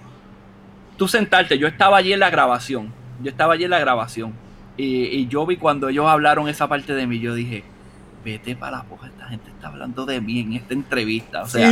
[0.96, 4.33] tú sentarte, yo estaba allí en la grabación, yo estaba allí en la grabación
[4.76, 7.64] y, yo vi cuando ellos hablaron esa parte de mí, yo dije,
[8.24, 11.70] vete para la poja, esta gente está hablando de mí en esta entrevista, o sea,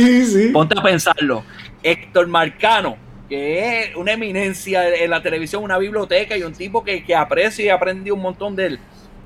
[0.51, 1.43] ponte a pensarlo,
[1.81, 7.03] Héctor Marcano que es una eminencia en la televisión, una biblioteca y un tipo que,
[7.03, 8.79] que aprecia y aprendió un montón de él.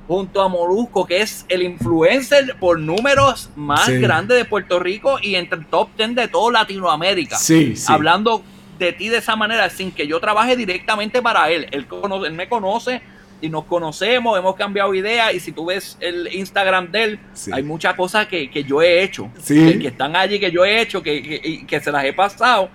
[0.07, 5.35] Junto a Molusco, que es el influencer por números más grande de Puerto Rico y
[5.35, 7.37] entre el top 10 de toda Latinoamérica.
[7.37, 8.43] Sí, Hablando
[8.79, 11.67] de ti de esa manera, sin que yo trabaje directamente para él.
[11.71, 11.85] Él,
[12.31, 13.01] me conoce
[13.39, 17.19] y nos conocemos, hemos cambiado ideas y si tú ves el Instagram de él,
[17.51, 21.21] hay muchas cosas que, yo he hecho, que, están allí que yo he hecho, que,
[21.21, 22.69] que, que se las he pasado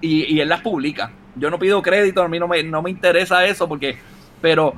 [0.00, 1.12] y, él las publica.
[1.36, 3.96] Yo no pido crédito, a mí no me, no me interesa eso porque,
[4.40, 4.74] pero,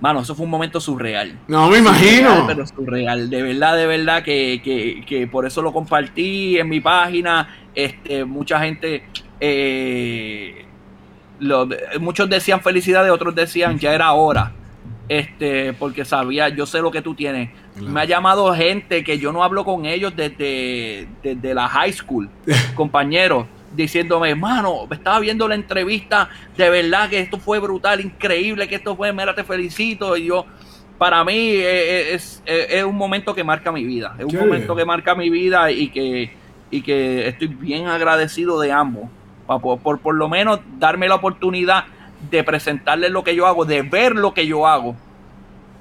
[0.00, 1.38] mano, eso fue un momento surreal.
[1.48, 2.44] No me imagino.
[2.46, 7.56] pero surreal, de verdad, de verdad que, por eso lo compartí en mi página.
[7.74, 9.04] Este, mucha gente,
[9.38, 10.66] eh,
[12.00, 14.52] muchos decían felicidades, otros decían ya era hora.
[15.08, 17.50] Este, porque sabía, yo sé lo que tú tienes.
[17.80, 22.30] Me ha llamado gente que yo no hablo con ellos desde, desde la high school,
[22.76, 28.76] compañeros diciéndome, hermano, estaba viendo la entrevista, de verdad que esto fue brutal, increíble, que
[28.76, 30.16] esto fue, mira, te felicito.
[30.16, 30.46] Y yo,
[30.98, 34.38] para mí eh, eh, es, eh, es, un momento que marca mi vida, es un
[34.38, 36.32] momento que marca mi vida y que,
[36.70, 39.08] y que estoy bien agradecido de ambos,
[39.46, 41.84] por, por, por lo menos darme la oportunidad
[42.30, 44.94] de presentarles lo que yo hago, de ver lo que yo hago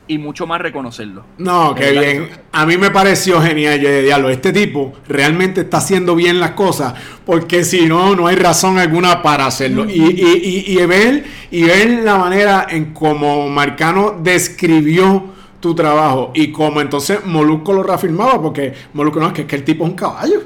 [0.10, 1.24] y mucho más reconocerlo.
[1.38, 2.30] No, qué bien.
[2.52, 4.30] A mí me pareció genial, yo de diablo.
[4.30, 6.96] Este tipo realmente está haciendo bien las cosas,
[7.26, 9.86] porque si no, no hay razón alguna para hacerlo.
[9.88, 15.26] Y, y, y, y, ver, y ver la manera en cómo Marcano describió
[15.60, 19.58] tu trabajo y cómo entonces Molusco lo reafirmaba, porque Molusco no es que, es que
[19.58, 20.42] el tipo es un caballo.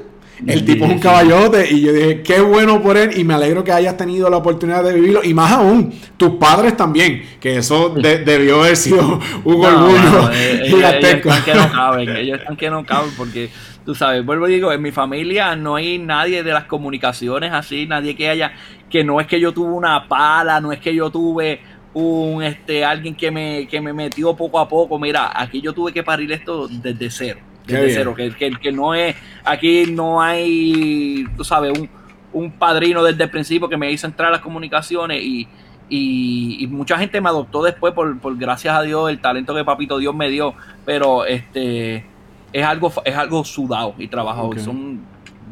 [0.46, 3.62] El tipo es un caballote y yo dije, qué bueno por él y me alegro
[3.62, 7.90] que hayas tenido la oportunidad de vivirlo y más aún, tus padres también, que eso
[7.90, 12.70] debió haber sido un orgullo eh, eh, ellos, están que no caben, ellos están que
[12.70, 13.50] no caben porque
[13.84, 17.86] tú sabes, vuelvo y digo, en mi familia no hay nadie de las comunicaciones así,
[17.86, 18.52] nadie que haya,
[18.90, 21.60] que no es que yo tuve una pala, no es que yo tuve
[21.94, 25.92] un este alguien que me, que me metió poco a poco, mira, aquí yo tuve
[25.92, 31.24] que parir esto desde cero desde cero, que, que, que, no es, aquí no hay,
[31.36, 31.88] tú sabes, un,
[32.32, 35.48] un padrino desde el principio que me hizo entrar a las comunicaciones y,
[35.88, 39.98] y, mucha gente me adoptó después por, por, gracias a Dios el talento que papito
[39.98, 42.04] Dios me dio pero este
[42.52, 45.02] es algo es algo sudado y trabajado son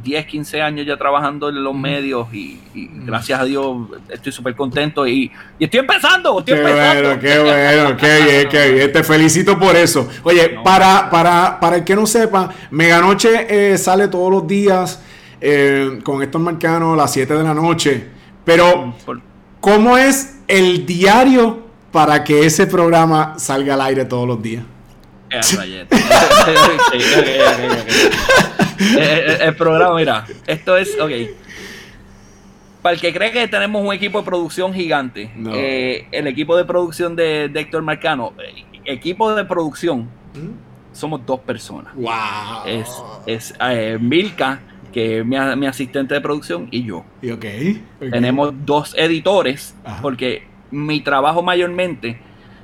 [0.02, 2.60] 10 15 años ya trabajando en los medios y,
[3.04, 3.76] gracias a Dios
[4.08, 7.08] estoy súper contento y, estoy empezando estoy qué empezando.
[7.08, 8.92] bueno qué bueno qué bien qué bien.
[8.92, 10.08] Te felicito por eso.
[10.22, 15.02] Oye para para para el que no sepa Meganoche eh, sale todos los días
[15.40, 18.08] eh, con estos marcanos a las 7 de la noche
[18.44, 18.94] pero
[19.62, 21.62] ¿Cómo es el diario
[21.92, 24.64] para que ese programa salga al aire todos los días?
[28.98, 31.10] el, programa, mira, esto es, ok.
[32.82, 36.64] Para el que cree que tenemos un equipo de producción gigante, eh, el equipo de
[36.64, 40.92] producción de, Héctor Marcano, eh, equipo de producción, ¿Mm?
[40.92, 41.94] somos dos personas.
[41.94, 42.66] Wow.
[42.66, 42.88] Es,
[43.26, 44.60] es eh, Milka,
[44.92, 47.04] que es mi, asistente de producción, y yo.
[47.22, 50.42] Y okay, Tenemos dos editores, porque
[50.72, 52.18] mi trabajo mayormente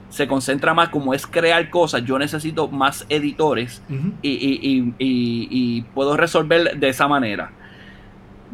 [0.08, 2.04] se concentra más como es crear cosas.
[2.04, 3.82] Yo necesito más editores
[4.22, 7.50] y, puedo resolver de esa manera.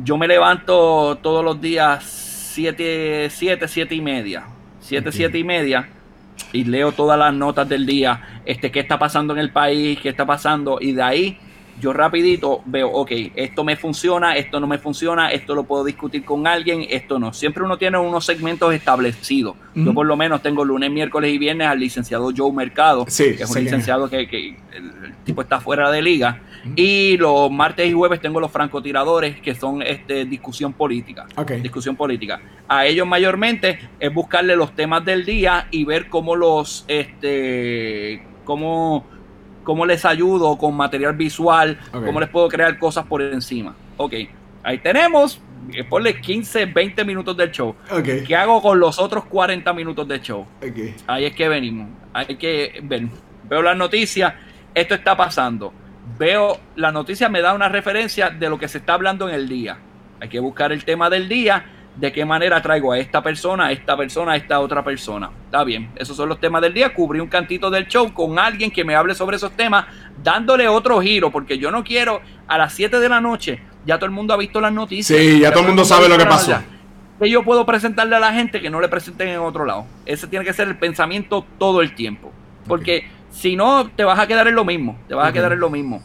[0.03, 4.45] Yo me levanto todos los días 7, 7, 7 y media.
[4.81, 5.89] 7, 7 y media
[6.53, 10.09] y leo todas las notas del día, este, qué está pasando en el país, qué
[10.09, 11.39] está pasando, y de ahí
[11.81, 16.25] yo rapidito veo, ok, esto me funciona, esto no me funciona, esto lo puedo discutir
[16.25, 17.33] con alguien, esto no.
[17.33, 19.57] Siempre uno tiene unos segmentos establecidos.
[19.75, 23.51] Yo por lo menos tengo lunes, miércoles y viernes al licenciado Joe Mercado, que es
[23.51, 26.43] un licenciado que, el, tipo está fuera de liga.
[26.77, 31.27] Y los martes y jueves tengo los francotiradores, que son este, discusión política.
[31.61, 32.41] Discusión política.
[32.69, 39.07] A ellos mayormente es buscarle los temas del día y ver cómo los, este, cómo
[39.65, 43.75] cómo les ayudo con material visual, cómo les puedo crear cosas por encima.
[43.97, 44.15] Ok,
[44.63, 45.41] ahí tenemos,
[45.73, 47.75] eh, ponle 15, 20 minutos del show.
[48.27, 50.47] ¿Qué hago con los otros 40 minutos del show?
[51.07, 51.89] Ahí es que venimos.
[52.13, 53.09] Hay que ver.
[53.45, 54.35] Veo las noticias,
[54.75, 55.73] esto está pasando.
[56.19, 59.49] Veo la noticia, me da una referencia de lo que se está hablando en el
[59.49, 59.79] día.
[60.21, 61.65] Hay que buscar el tema del día
[61.97, 65.31] de qué manera traigo a esta persona, a esta persona, a esta otra persona.
[65.47, 66.93] Está bien, esos son los temas del día.
[66.93, 69.87] Cubrí un cantito del show con alguien que me hable sobre esos temas,
[70.23, 74.07] dándole otro giro, porque yo no quiero a las 7 de la noche, ya todo
[74.07, 75.19] el mundo ha visto las noticias.
[75.19, 76.59] Sí, ya, todo el mundo sabe lo que pasó.
[77.19, 79.87] Que yo puedo presentarle a la gente que no le presenten en otro lado.
[80.05, 82.33] Ese tiene que ser el pensamiento todo el tiempo.
[82.67, 84.99] Porque si no, te vas a quedar en lo mismo.
[85.07, 86.03] Te vas a quedar en lo mismo.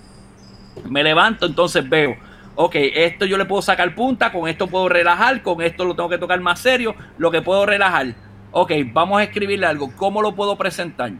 [0.87, 2.15] Me levanto, entonces veo
[2.61, 6.09] ok, esto yo le puedo sacar punta, con esto puedo relajar, con esto lo tengo
[6.09, 8.13] que tocar más serio, lo que puedo relajar.
[8.51, 9.93] Ok, vamos a escribirle algo.
[9.95, 11.13] ¿Cómo lo puedo presentar?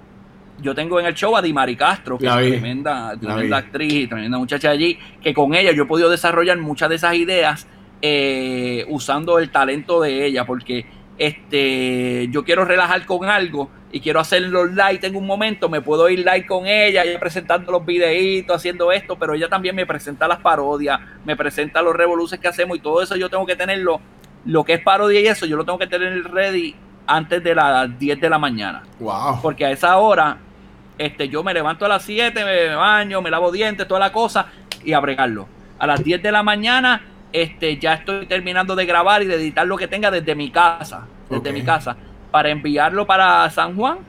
[0.62, 4.38] Yo tengo en el show a Dimari Castro, que es una tremenda, tremenda actriz, tremenda
[4.38, 7.68] muchacha allí, que con ella yo he podido desarrollar muchas de esas ideas
[8.02, 10.86] eh, usando el talento de ella, porque
[11.20, 16.08] este, yo quiero relajar con algo y quiero hacerlo light en un momento, me puedo
[16.10, 20.28] ir light con ella, ella presentando los videitos, haciendo esto, pero ella también me presenta
[20.28, 24.00] las parodias, me presenta los revoluciones que hacemos y todo eso yo tengo que tenerlo,
[24.46, 26.74] lo que es parodia y eso, yo lo tengo que tener ready
[27.06, 28.84] antes de las 10 de la mañana.
[29.00, 29.42] Wow.
[29.42, 30.38] Porque a esa hora,
[30.98, 34.46] este, yo me levanto a las 7, me baño, me lavo dientes, toda la cosa
[34.86, 35.48] y a bregarlo.
[35.80, 37.02] A las 10 de la mañana,
[37.32, 41.08] este, ya estoy terminando de grabar y de editar lo que tenga desde mi casa,
[41.30, 41.96] desde mi casa
[42.32, 44.00] para enviarlo para San Juan,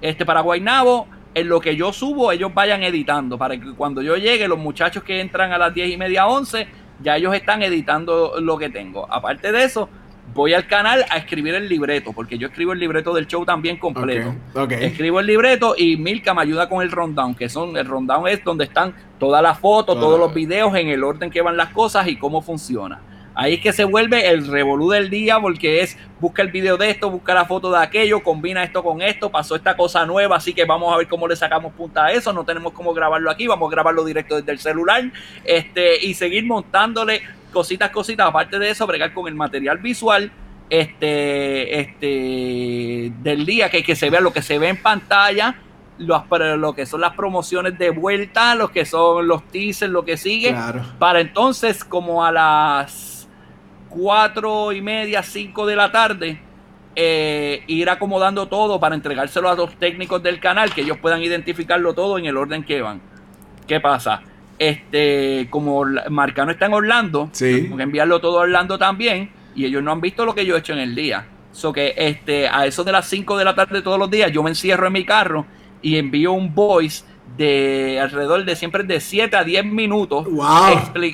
[0.00, 1.06] este, para Guaynabo.
[1.32, 3.38] En lo que yo subo, ellos vayan editando.
[3.38, 6.66] Para que cuando yo llegue, los muchachos que entran a las 10 y media, 11,
[7.02, 9.06] ya ellos están editando lo que tengo.
[9.08, 9.88] Aparte de eso,
[10.34, 13.76] voy al canal a escribir el libreto, porque yo escribo el libreto del show también
[13.76, 14.34] completo.
[14.70, 18.42] Escribo el libreto y Milka me ayuda con el rundown, que son el rundown es
[18.44, 22.08] donde están todas las fotos, todos los videos en el orden que van las cosas
[22.08, 23.00] y cómo funciona.
[23.34, 26.90] Ahí es que se vuelve el revolú del día porque es busca el video de
[26.90, 30.52] esto, busca la foto de aquello, combina esto con esto, pasó esta cosa nueva, así
[30.52, 33.46] que vamos a ver cómo le sacamos punta a eso, no tenemos cómo grabarlo aquí,
[33.46, 35.10] vamos a grabarlo directo desde el celular,
[35.44, 40.30] este, y seguir montándole cositas, cositas, aparte de eso, bregar con el material visual,
[40.68, 45.56] este, este, del día, que, que se vea lo que se ve en pantalla,
[45.98, 50.56] lo que son las promociones de vuelta, los que son los teasers, lo que sigue,
[50.98, 53.28] para entonces como a las
[53.88, 56.40] cuatro y media, cinco de la tarde,
[56.96, 61.92] eh, ir acomodando todo para entregárselo a los técnicos del canal, que ellos puedan identificarlo
[61.94, 63.00] todo en el orden que van.
[63.66, 64.22] ¿Qué pasa?
[64.60, 67.62] Este, como Marcano está en Orlando, sí.
[67.62, 70.54] tengo que enviarlo todo a Orlando también, y ellos no han visto lo que yo
[70.54, 71.26] he hecho en el día.
[71.50, 74.42] So que este, a eso de las 5 de la tarde todos los días, yo
[74.42, 75.46] me encierro en mi carro
[75.80, 77.06] y envío un voice
[77.38, 80.26] de alrededor de siempre de 7 a 10 minutos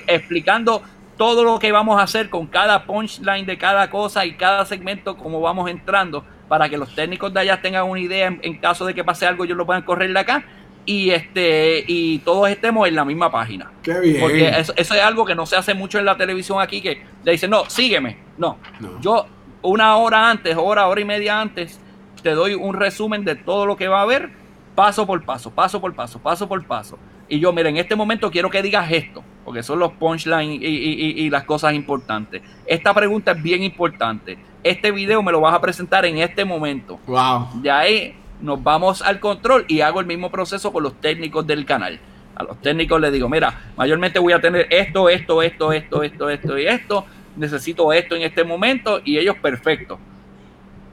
[0.08, 0.82] explicando
[1.16, 5.16] todo lo que vamos a hacer con cada punchline de cada cosa y cada segmento,
[5.16, 8.92] como vamos entrando, para que los técnicos de allá tengan una idea en, caso de
[8.92, 10.44] que pase algo, ellos lo puedan correr de acá
[10.86, 13.70] y este y todos estemos en la misma página.
[13.82, 14.20] Qué bien.
[14.20, 17.32] Porque eso, es algo que no se hace mucho en la televisión aquí, que le
[17.32, 18.16] dicen, no, sígueme.
[18.38, 18.58] No.
[18.80, 19.00] no.
[19.00, 19.26] Yo
[19.62, 21.80] una hora antes, hora, hora y media antes,
[22.22, 24.30] te doy un resumen de todo lo que va a haber,
[24.74, 26.98] paso por paso, paso por paso, paso por paso.
[27.28, 31.28] Y yo, mira, en este momento quiero que digas esto, porque son los punchlines y,
[31.30, 32.42] las cosas importantes.
[32.64, 34.38] Esta pregunta es bien importante.
[34.62, 37.00] Este video me lo vas a presentar en este momento.
[37.06, 37.48] Wow.
[37.62, 41.64] De ahí nos vamos al control y hago el mismo proceso con los técnicos del
[41.64, 41.98] canal.
[42.34, 46.28] A los técnicos les digo, mira, mayormente voy a tener esto, esto, esto, esto, esto,
[46.28, 47.06] esto y esto.
[47.36, 49.98] Necesito esto en este momento y ellos perfecto.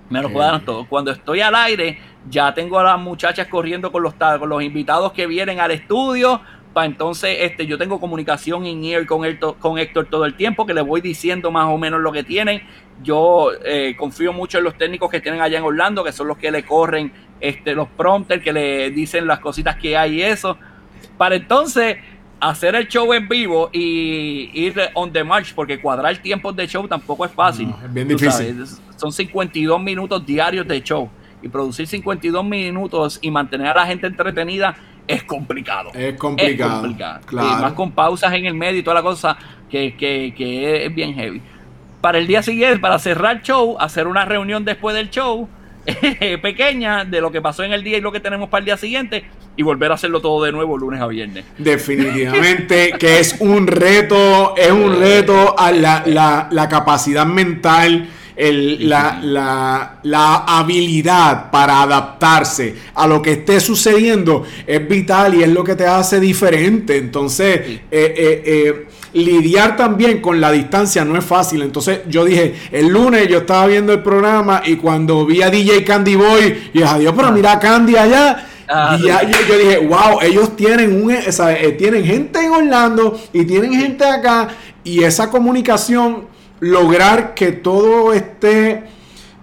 [0.09, 0.87] Me lo cuadran todo.
[0.87, 1.97] Cuando estoy al aire,
[2.29, 6.41] ya tengo a las muchachas corriendo con los, con los invitados que vienen al estudio.
[6.73, 10.65] Para entonces, este, yo tengo comunicación in ear con, Héctor, con Héctor todo el tiempo,
[10.65, 12.63] que le voy diciendo más o menos lo que tienen.
[13.03, 16.37] Yo eh, confío mucho en los técnicos que tienen allá en Orlando, que son los
[16.37, 20.57] que le corren este, los prompters, que le dicen las cositas que hay y eso.
[21.15, 21.97] Para entonces
[22.39, 26.87] hacer el show en vivo y ir on the march, porque cuadrar tiempos de show
[26.87, 27.73] tampoco es fácil.
[27.83, 28.65] es bien difícil.
[28.97, 31.09] son 52 minutos diarios de show.
[31.43, 34.75] Y producir 52 minutos y mantener a la gente entretenida
[35.07, 35.91] es complicado.
[35.93, 36.87] Es complicado.
[37.25, 37.61] Claro.
[37.61, 39.37] más con pausas en el medio y toda la cosa
[39.69, 41.41] que, que es bien heavy.
[42.01, 45.47] Para el día siguiente, para cerrar el show, hacer una reunión después del show
[46.41, 48.77] pequeña de lo que pasó en el día y lo que tenemos para el día
[48.77, 49.25] siguiente
[49.55, 51.45] y volver a hacerlo todo de nuevo lunes a viernes.
[51.57, 58.09] Definitivamente que es un reto, es un reto a la, capacidad mental.
[58.35, 59.99] La,
[60.47, 65.85] habilidad para adaptarse a lo que esté sucediendo es vital y es lo que te
[65.85, 66.97] hace diferente.
[66.97, 71.61] Entonces, eh, eh, eh, lidiar también con la distancia no es fácil.
[71.61, 75.83] Entonces yo dije, el lunes yo estaba viendo el programa y cuando vi a DJ
[75.83, 78.47] Candy Boy, y dije, adiós, pero mira a Candy allá.
[78.67, 81.13] Ah, y yo, dije, wow, ellos tienen un,
[81.77, 84.47] tienen gente en Orlando y tienen gente acá
[84.83, 86.25] y esa comunicación,
[86.63, 88.83] lograr que todo esté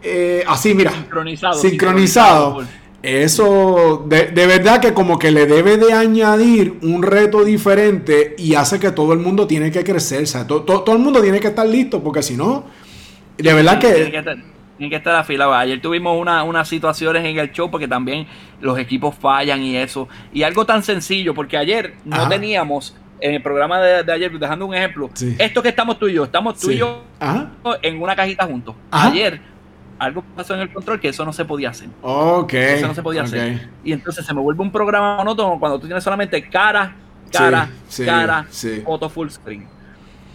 [0.02, 1.54] eh, así, mira, sincronizado.
[1.54, 2.62] sincronizado
[3.02, 8.78] eso de, verdad que como que le debe de añadir un reto diferente y hace
[8.78, 10.24] que todo el mundo tiene que crecer.
[10.24, 12.66] O sea, todo el mundo tiene que estar listo porque si no,
[13.38, 13.92] de verdad que...
[13.92, 14.36] Tiene que estar,
[14.76, 15.54] tiene que estar afilado.
[15.54, 18.26] Ayer tuvimos unas situaciones en el show porque también
[18.60, 20.06] los equipos fallan y eso.
[20.34, 24.74] Y algo tan sencillo, porque ayer no teníamos en el programa de, ayer, dejando un
[24.74, 27.02] ejemplo, esto que estamos tú y yo, estamos tú y yo
[27.82, 28.74] en una cajita juntos.
[28.90, 29.40] Ayer
[30.00, 31.90] algo pasó en el control que eso no se podía hacer.
[32.00, 32.54] Ok.
[32.54, 33.68] Eso no se podía hacer.
[33.84, 36.96] Y entonces se me vuelve un programa monótono cuando tú tienes solamente cara,
[37.30, 37.68] cara,
[38.04, 38.46] cara,
[38.84, 39.68] foto full screen.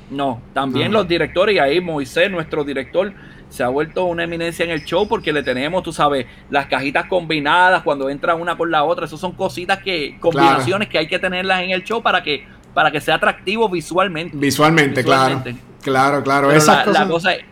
[0.10, 3.12] No, también los directores, y ahí Moisés, nuestro director,
[3.50, 7.06] se ha vuelto una eminencia en el show porque le tenemos, tú sabes, las cajitas
[7.06, 9.06] combinadas cuando entra una con la otra.
[9.06, 12.46] Esas son cositas que, combinaciones que hay que tenerlas en el show para que,
[12.76, 14.38] para que sea atractivo visualmente.
[14.38, 15.42] Visualmente, claro.
[15.82, 16.52] Claro, claro.
[16.52, 17.46] Esa la, cosa es.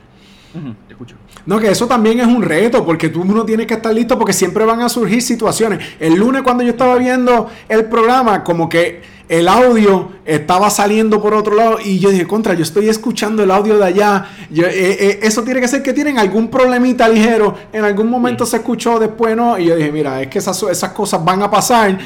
[0.88, 1.16] te escucho.
[1.46, 4.34] No, que eso también es un reto, porque tú no tienes que estar listo, porque
[4.34, 5.80] siempre van a surgir situaciones.
[6.00, 11.34] El lunes cuando yo estaba viendo el programa, como que el audio estaba saliendo por
[11.34, 14.26] otro lado y yo dije, contra, yo estoy escuchando el audio de allá.
[14.54, 17.56] Eh, eh, eso tiene que ser que tienen algún problemita ligero.
[17.72, 19.58] En algún momento se escuchó, después no.
[19.58, 21.98] Y yo dije, mira, es que esas, esas cosas van a pasar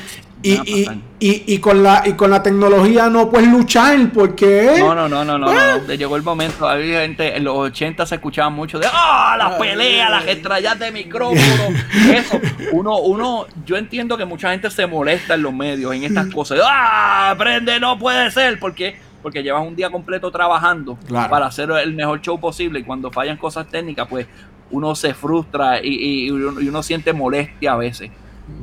[0.43, 0.87] y,
[1.19, 4.75] y, y, con la, y con la tecnología no puedes luchar porque...
[4.77, 5.93] No, no, no, no, no, no.
[5.93, 10.11] Llegó el momento, había gente, en los 80 se escuchaba mucho de, ¡ah, las peleas,
[10.11, 11.39] las estrellas de micrófono!
[12.13, 12.39] Eso,
[12.71, 16.59] uno, uno, yo entiendo que mucha gente se molesta en los medios, en estas cosas.
[16.63, 18.59] ¡Ah, prende, no puede ser!
[18.59, 23.11] porque Porque llevas un día completo trabajando para hacer el mejor show posible y cuando
[23.11, 24.27] fallan cosas técnicas, pues
[24.69, 28.11] uno se frustra y, y uno siente molestia a veces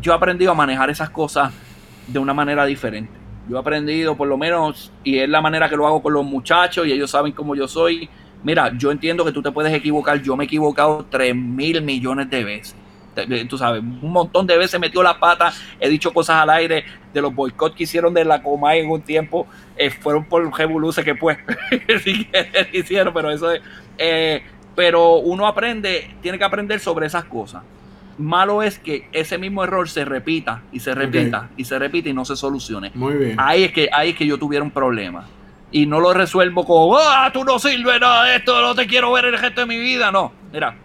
[0.01, 1.53] yo he aprendido a manejar esas cosas
[2.07, 3.13] de una manera diferente.
[3.49, 6.25] Yo he aprendido, por lo menos, y es la manera que lo hago con los
[6.25, 8.09] muchachos, y ellos saben cómo yo soy.
[8.43, 10.21] Mira, yo entiendo que tú te puedes equivocar.
[10.23, 12.77] Yo me he equivocado 3 mil millones de veces.
[13.49, 17.23] Tú sabes, un montón de veces metió la pata, he dicho cosas al aire de
[17.23, 21.15] los boicots que hicieron de la Comay en un tiempo, eh, fueron por Revoluce que
[21.15, 21.39] pues
[22.73, 23.63] hicieron, pero eso es.
[23.99, 24.43] Eh,
[24.75, 27.63] pero uno aprende, tiene que aprender sobre esas cosas.
[28.19, 32.13] Malo es que ese mismo error se repita y se repita y se repita y
[32.13, 32.93] no se solucione.
[32.95, 33.37] Muy bien.
[33.39, 35.27] Ahí es que, ahí es que yo tuviera un problema.
[35.73, 39.11] Y no lo resuelvo con, ah, tú no sirves nada de esto, no te quiero
[39.13, 40.13] ver el resto de mi vida.
[40.13, 40.77] No, mira,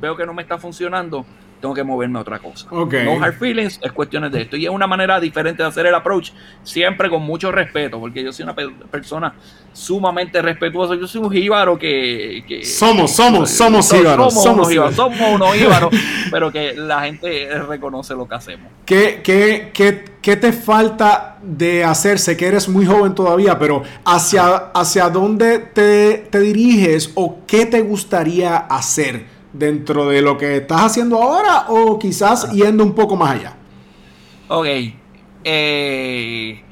[0.00, 1.24] veo que no me está funcionando,
[1.66, 2.68] tengo que moverme a otra cosa.
[2.70, 4.56] No hard feelings, es cuestiones de esto.
[4.56, 6.30] Y es una manera diferente de hacer el approach,
[6.62, 9.34] siempre con mucho respeto, porque yo soy una persona
[9.72, 10.94] sumamente respetuosa.
[10.94, 12.62] Yo soy un jíbaro que.
[12.64, 14.32] somos, somos, somos jíbaros.
[14.32, 15.90] Somos, somos, somos unos jíbaros,
[16.30, 18.70] pero que la gente reconoce lo que hacemos.
[18.84, 22.20] ¿Qué, qué, qué, qué te falta de hacer?
[22.20, 27.66] Sé que eres muy joven todavía, pero ¿hacia, hacia dónde te, te diriges o qué
[27.66, 29.35] te gustaría hacer?
[29.58, 33.56] Dentro de lo que estás haciendo ahora o quizás yendo un poco más allá?
[34.48, 34.66] Ok.
[35.44, 36.62] Eh,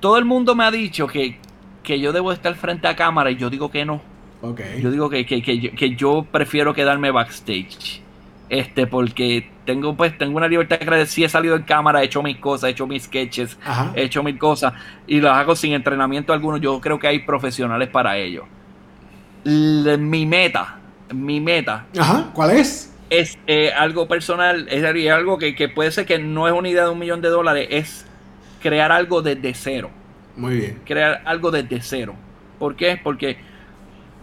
[0.00, 1.38] todo el mundo me ha dicho que,
[1.84, 4.00] yo debo estar frente a cámara y yo digo que no.
[4.42, 4.80] Okay.
[4.80, 8.02] Yo digo que, que, yo, prefiero quedarme backstage.
[8.48, 12.22] Este, porque tengo, pues, tengo una libertad que si he salido en cámara, he hecho
[12.22, 13.58] mis cosas, he hecho mis sketches,
[13.94, 14.72] he hecho mil cosas
[15.06, 16.56] y las hago sin entrenamiento alguno.
[16.56, 18.46] Yo creo que hay profesionales para ello
[19.44, 20.78] mi meta,
[21.12, 21.86] mi meta.
[21.98, 22.92] Ajá, ¿cuál es?
[23.08, 26.90] Es eh, algo personal, es algo que, puede ser que no es una idea de
[26.90, 28.06] un millón de dólares, es
[28.62, 29.90] crear algo desde cero.
[30.36, 30.80] Muy bien.
[30.84, 32.14] Crear algo desde cero.
[32.58, 33.00] ¿Por qué?
[33.02, 33.38] Porque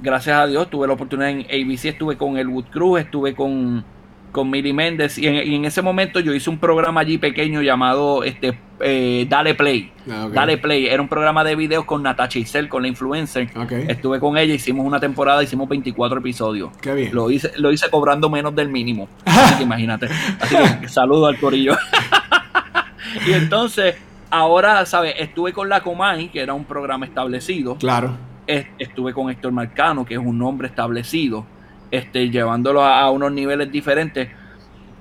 [0.01, 3.83] gracias a Dios tuve la oportunidad en ABC, estuve con el Wood Cruz, estuve con
[4.37, 8.55] con Miri Méndez y en, ese momento yo hice un programa allí pequeño llamado este
[8.81, 9.91] eh, Dale Play.
[10.07, 10.85] Ah, Dale Play.
[10.85, 13.49] Era un programa de videos con Natacha Isel, con la influencer.
[13.87, 16.69] Estuve con ella, hicimos una temporada, hicimos 24 episodios.
[16.79, 17.15] Qué bien.
[17.15, 19.09] Lo hice, lo hice cobrando menos del mínimo.
[19.25, 20.07] Así que imagínate.
[20.39, 21.75] Así que saludo al corillo.
[23.27, 23.95] y entonces,
[24.29, 25.15] ahora, ¿sabes?
[25.17, 27.75] Estuve con la Comay, que era un programa establecido.
[27.77, 28.15] Claro.
[28.45, 31.56] Estuve con Héctor Marcano, que es un nombre establecido
[31.91, 34.29] este, llevándolo a, unos niveles diferentes.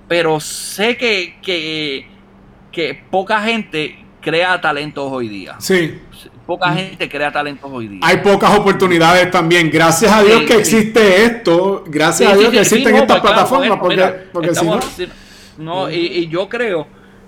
[0.09, 5.57] Pero sé que, que, poca gente crea talentos hoy día.
[5.59, 5.99] Sí.
[6.47, 8.01] Poca gente crea talentos hoy día.
[8.03, 9.69] Hay pocas oportunidades también.
[9.71, 11.83] Gracias a Dios que existe esto.
[11.89, 13.79] Gracias a Dios que existen estas pues, plataformas.
[14.33, 15.09] porque, si
[15.59, 15.91] no.
[15.91, 16.87] y, yo creo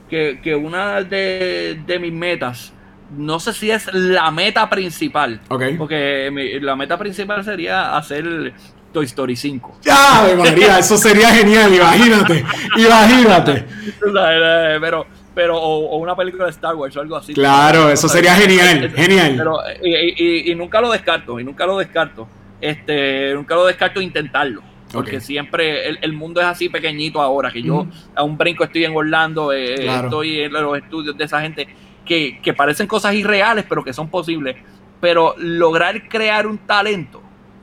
[0.08, 2.72] que, una de, de mis metas
[3.10, 5.40] no sé si es la meta principal.
[5.48, 8.52] Porque la meta principal sería hacer
[8.92, 9.78] Toy Story 5.
[9.82, 10.78] ¡Ya, María!
[10.78, 12.44] Eso sería genial, imagínate.
[12.76, 13.64] imagínate.
[14.80, 17.32] Pero, pero o, una película de Star Wars o algo así.
[17.32, 19.34] Claro, eso sería genial, genial.
[19.36, 22.26] Pero, y, nunca lo descarto, y nunca lo descarto.
[22.60, 24.62] Este, nunca lo descarto intentarlo.
[24.92, 28.96] Porque siempre el, mundo es así pequeñito ahora, que yo a un brinco estoy en
[28.96, 31.68] Orlando, eh, estoy en los estudios de esa gente
[32.04, 34.56] que, que parecen cosas irreales, pero que son posibles.
[35.00, 37.22] Pero lograr crear un talento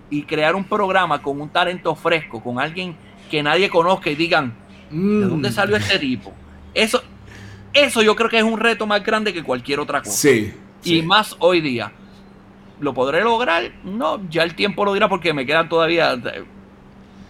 [0.09, 2.95] y crear un programa con un talento fresco, con alguien
[3.29, 4.53] que nadie conozca y digan,
[4.89, 5.29] ¿de mm.
[5.29, 6.33] dónde salió este tipo?
[6.73, 7.01] Eso,
[7.73, 10.15] eso yo creo que es un reto más grande que cualquier otra cosa.
[10.15, 10.53] Sí.
[10.83, 11.91] Y más hoy día.
[12.79, 13.71] ¿Lo podré lograr?
[13.83, 16.43] No, ya el tiempo lo dirá porque me quedan todavía eh,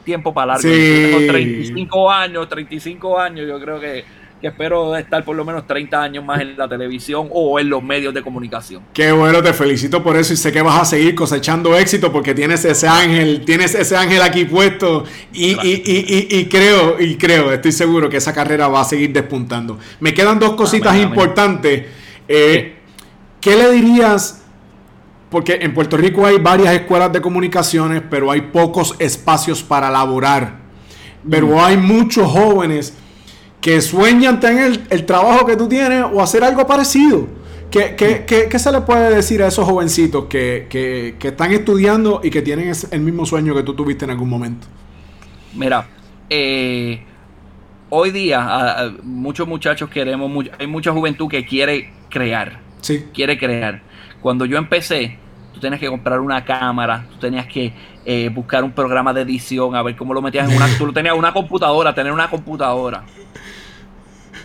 [0.03, 0.63] tiempo para largo.
[0.63, 4.03] Tengo 35 años, 35 años, yo creo que
[4.45, 7.81] que espero estar por lo menos 30 años más en la televisión o en los
[7.81, 8.83] medios de comunicación.
[8.93, 12.35] Qué bueno, te felicito por eso y sé que vas a seguir cosechando éxito porque
[12.35, 18.17] tienes ese ángel, tienes ese ángel aquí puesto y, creo, y creo, estoy seguro que
[18.17, 19.79] esa carrera va a seguir despuntando.
[19.99, 21.85] Me quedan dos cositas importantes.
[22.27, 22.75] Eh,
[23.41, 24.43] ¿Qué le dirías?
[25.31, 30.59] Porque en Puerto Rico hay varias escuelas de comunicaciones, pero hay pocos espacios para laborar.
[31.27, 31.59] Pero mm.
[31.59, 32.95] hay muchos jóvenes
[33.65, 37.27] que sueñan tener el, trabajo que tú tienes o hacer algo parecido.
[37.71, 42.71] ¿Qué, qué, se le puede decir a esos jovencitos que, están estudiando y que tienen
[42.91, 44.67] el mismo sueño que tú tuviste en algún momento?
[45.55, 45.87] Mira,
[46.29, 47.03] eh,
[47.89, 52.59] hoy día muchos muchachos queremos, hay mucha juventud que quiere crear.
[52.81, 53.05] Sí.
[53.15, 53.81] Quiere crear.
[54.21, 55.17] Cuando yo empecé,
[55.55, 57.73] tú tenías que comprar una cámara, tú tenías que
[58.05, 60.67] eh, buscar un programa de edición, a ver cómo lo metías en una...
[60.77, 63.03] tú tenías una computadora, tener una computadora.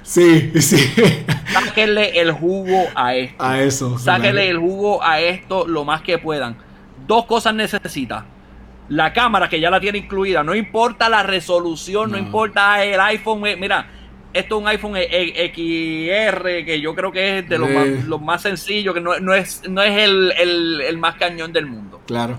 [0.03, 0.77] Sí, sí.
[1.53, 3.45] Sáquenle el jugo a esto.
[3.45, 3.99] A eso.
[3.99, 6.57] Sáquenle el jugo a esto lo más que puedan.
[7.07, 8.25] Dos cosas necesita.
[8.89, 10.43] La cámara que ya la tiene incluida.
[10.43, 13.47] No importa la resolución, no, importa el iPhone.
[13.47, 13.87] Eh, mira,
[14.33, 18.95] esto es un iPhone XR que yo creo que es de los, más, más sencillos,
[18.95, 22.01] que no, es, no es el, más cañón del mundo.
[22.07, 22.39] Claro.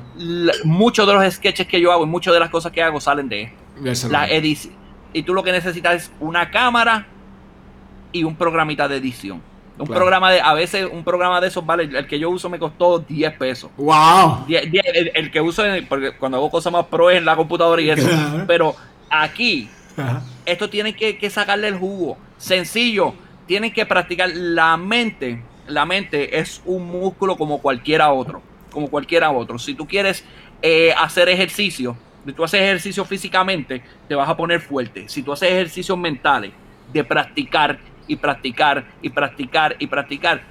[0.65, 3.29] muchos de los sketches que yo hago y muchas de las cosas que hago salen
[3.29, 3.53] de
[3.85, 4.09] esto.
[4.09, 4.73] La edición.
[5.13, 7.07] Y tú lo que necesitas es una cámara
[8.11, 9.41] y un programita de edición.
[9.77, 12.59] Un programa de, a veces un programa de esos vale, el que yo uso me
[12.59, 13.71] costó 10 pesos.
[13.77, 14.45] Wow.
[14.47, 18.07] el, que uso, porque cuando hago cosas más pro es en la computadora y eso.
[18.47, 18.75] Pero
[19.09, 19.69] aquí,
[20.45, 22.17] esto tiene que, que, sacarle el jugo.
[22.37, 23.13] Sencillo,
[23.45, 25.41] tienen que practicar la mente.
[25.67, 28.41] La mente es un músculo como cualquiera otro.
[28.71, 29.59] Como cualquiera otro.
[29.59, 30.23] Si tú quieres
[30.61, 35.09] eh, hacer ejercicio, Si tú haces ejercicio físicamente, te vas a poner fuerte.
[35.09, 36.51] Si tú haces ejercicios mentales,
[36.93, 40.41] de practicar y practicar y practicar y practicar,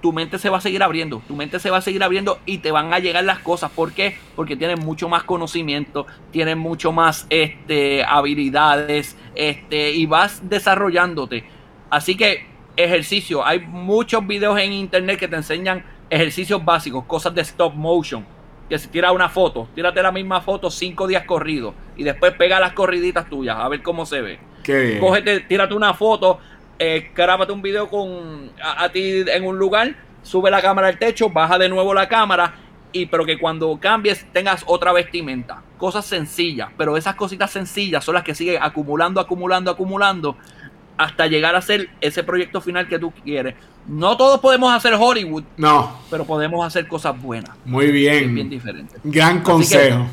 [0.00, 2.58] tu mente se va a seguir abriendo, tu mente se va a seguir abriendo y
[2.58, 3.70] te van a llegar las cosas.
[3.70, 4.16] ¿Por qué?
[4.36, 11.44] Porque tienes mucho más conocimiento, tienes mucho más este, habilidades este, y vas desarrollándote.
[11.90, 12.46] Así que
[12.76, 18.24] ejercicio, hay muchos videos en internet que te enseñan ejercicios básicos, cosas de stop motion.
[18.68, 22.60] Que si tiras una foto, tírate la misma foto cinco días corridos y después pega
[22.60, 24.38] las corriditas tuyas a ver cómo se ve.
[24.62, 26.38] Qué Cógete, tírate una foto,
[26.78, 31.30] eh, grábate un video con a, ti en un lugar, sube la cámara al techo,
[31.30, 32.54] baja de nuevo la cámara
[32.92, 35.62] y pero que cuando cambies tengas otra vestimenta.
[35.76, 40.36] Cosas sencillas, pero esas cositas sencillas son las que siguen acumulando, acumulando, acumulando
[40.96, 43.54] hasta llegar a ser ese proyecto final que tú quieres.
[43.86, 45.44] No todos podemos hacer Hollywood.
[45.56, 45.96] No.
[46.10, 47.52] Pero podemos hacer cosas buenas.
[47.64, 48.34] Muy bien.
[48.34, 48.96] bien diferente.
[49.04, 50.06] Gran consejo.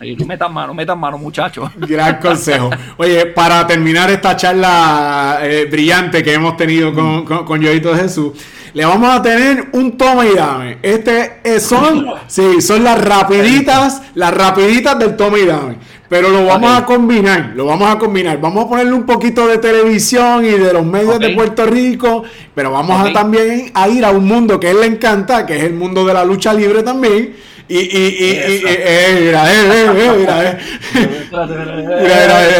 [0.00, 1.70] No metan mano, metan mano, muchachos.
[1.76, 2.70] Gran consejo.
[2.96, 8.32] Oye, para terminar esta charla eh, brillante que hemos tenido con, con, con Yoito Jesús,
[8.72, 10.78] le vamos a tener un toma y dame.
[10.82, 15.76] Este eh, son, sí, son las rapiditas, las rapiditas del toma y dame.
[16.08, 18.40] Pero lo vamos a combinar, lo vamos a combinar.
[18.40, 22.72] Vamos a ponerle un poquito de televisión y de los medios de Puerto Rico, pero
[22.72, 25.62] vamos a también a ir a un mundo que a él le encanta, que es
[25.62, 27.36] el mundo de la lucha libre también.
[27.72, 30.58] Y, y, y, y eh, mira, eh, eh, eh, mira, eh.
[31.30, 31.46] mira,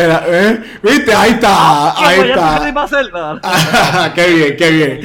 [0.07, 0.63] mira, eh.
[0.85, 1.13] ¿Viste?
[1.13, 4.13] Ahí está, ahí está.
[4.15, 5.01] qué bien, qué bien.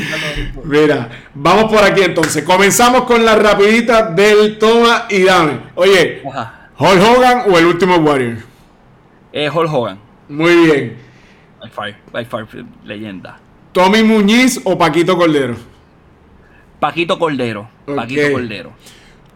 [0.64, 2.44] Mira, vamos por aquí entonces.
[2.44, 5.58] Comenzamos con la rapidita del toma y dame.
[5.74, 6.22] Oye,
[6.78, 8.38] ¿Hulk Hogan o el último Warrior?
[9.34, 10.00] Eh, Hulk Hogan.
[10.30, 10.98] Muy bien.
[12.12, 12.48] By far,
[12.84, 13.40] leyenda.
[13.72, 15.56] ¿Tommy Muñiz o Paquito Cordero?
[16.80, 17.68] Paquito Cordero.
[17.88, 18.74] Paquito Cordero.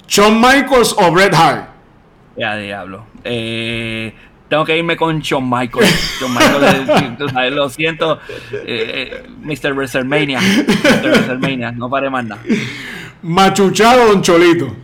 [0.10, 1.70] ¿Shawn Michaels o Bret Hart?
[2.36, 3.05] Ya, diablo.
[3.24, 4.12] Eh,
[4.49, 6.20] tengo que irme con Shawn Michaels.
[6.20, 8.20] Shawn Michaels, lo siento,
[8.51, 9.74] eh, eh Mr.
[9.74, 10.41] WrestleMania.
[10.41, 11.12] Mr.
[11.12, 12.41] WrestleMania, no pare más nada.
[13.22, 14.76] ¿Machuchado o Don Cholito?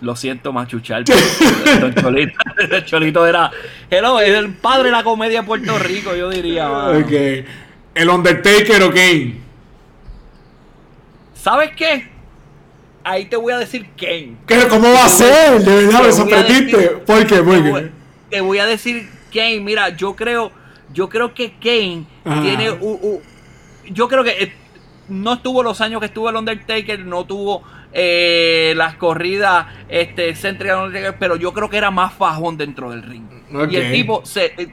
[0.00, 1.04] Lo siento, Machuchal.
[1.04, 2.38] Don Cholito,
[2.86, 3.50] Cholito era.
[3.90, 6.70] Hello, es el padre de la comedia de Puerto Rico, yo diría.
[6.70, 7.12] Ok.
[7.94, 9.40] ¿El Undertaker o Kane?
[11.34, 12.19] ¿Sabes qué?
[13.02, 14.36] Ahí te voy a decir Kane.
[14.46, 14.68] ¿Qué?
[14.68, 15.60] ¿Cómo va a ser?
[15.60, 16.88] De verdad me sorprendiste.
[17.06, 17.42] ¿Por qué?
[17.42, 17.90] ¿Por qué?
[18.28, 19.60] Te voy a decir Kane.
[19.60, 20.52] Mira, yo creo,
[20.92, 22.04] yo creo que Kane
[22.42, 23.20] tiene un,
[23.90, 24.52] yo creo que eh,
[25.08, 30.34] no estuvo los años que estuvo el Undertaker, no tuvo eh, las corridas este,
[31.18, 33.24] pero yo creo que era más fajón dentro del ring.
[33.70, 34.72] Y el tipo se eh,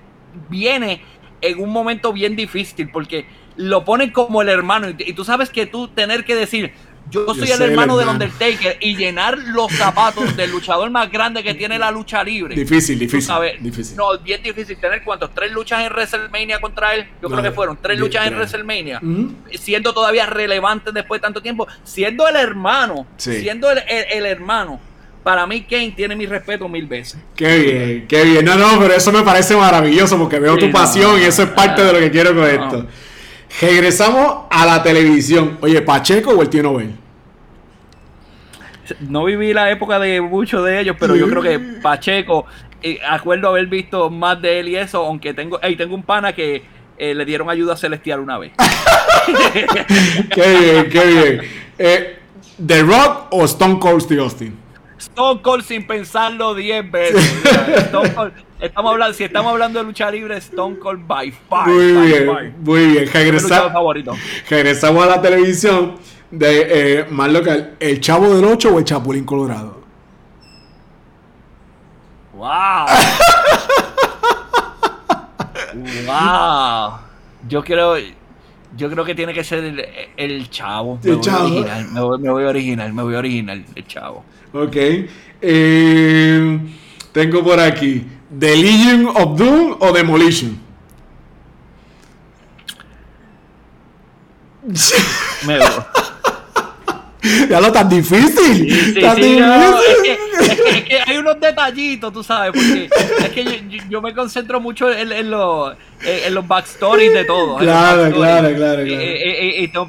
[0.49, 1.01] viene
[1.41, 3.25] en un momento bien difícil porque
[3.55, 4.89] lo ponen como el hermano.
[4.89, 6.73] y, tú sabes que tú tener que decir,
[7.09, 11.53] yo soy el hermano del Undertaker y llenar los zapatos del luchador más grande que
[11.53, 12.55] tiene la lucha libre.
[12.55, 13.33] Difícil, difícil.
[13.59, 13.95] difícil.
[13.95, 14.77] No, bien difícil.
[14.77, 15.33] ¿Tener cuántos?
[15.33, 17.07] ¿Tres luchas en WrestleMania contra él?
[17.21, 19.01] Yo creo que fueron tres luchas en WrestleMania.
[19.53, 21.67] Siendo todavía relevante después de tanto tiempo.
[21.83, 23.07] Siendo el hermano.
[23.17, 24.79] Siendo el, hermano
[25.23, 27.19] para mí Kane tiene mi respeto mil veces.
[27.35, 28.45] Qué bien, qué bien.
[28.45, 31.83] No, no, pero eso me parece maravilloso porque veo tu pasión y eso es parte
[31.83, 32.87] de lo que quiero con esto.
[33.61, 35.57] Regresamos a la televisión.
[35.61, 36.93] Oye, ¿Pacheco o el tío Nobel?
[39.01, 42.45] No viví la época de muchos de ellos, pero yo creo que Pacheco,
[42.81, 46.33] eh, acuerdo haber visto más de él y eso, aunque tengo, hey, tengo un pana
[46.33, 46.63] que
[46.97, 48.53] eh, le dieron ayuda celestial una vez.
[50.33, 51.41] qué bien, qué bien.
[51.77, 52.19] Eh,
[52.65, 54.66] ¿The Rock o Stone Cold Steve Austin?
[55.09, 57.43] Stone Cold sin pensarlo 10 veces.
[57.85, 61.67] Stone Cold, Estamos hablando, si estamos hablando de lucha libre, Stone Cold by far.
[61.67, 63.07] Muy bien, muy bien.
[64.49, 65.95] regresamos a la televisión
[66.31, 67.75] de eh, más local.
[67.79, 69.83] ¿El Chavo del 8 o el Chapulín Colorado?
[72.33, 72.87] ¡Wow!
[76.07, 76.99] ¡Wow!
[77.47, 77.95] Yo creo,
[78.75, 79.63] yo creo que tiene que ser
[80.17, 80.99] el, Chavo.
[81.03, 81.45] Me, el voy chavo.
[81.45, 84.25] Original, me, voy, me voy original, me voy original, el Chavo.
[84.53, 84.75] Ok.
[85.41, 86.59] Eh,
[87.11, 88.05] tengo por aquí.
[88.37, 90.59] ¿The Legion of Doom o Demolition?
[95.45, 95.59] Me
[97.49, 98.71] ya lo tan difícil.
[98.71, 98.93] es,
[100.83, 102.89] que, hay unos detallitos, tú sabes, porque
[103.19, 107.57] es que yo, me concentro mucho en, en, los, en, los backstories de todo.
[107.57, 108.83] Claro, claro, claro,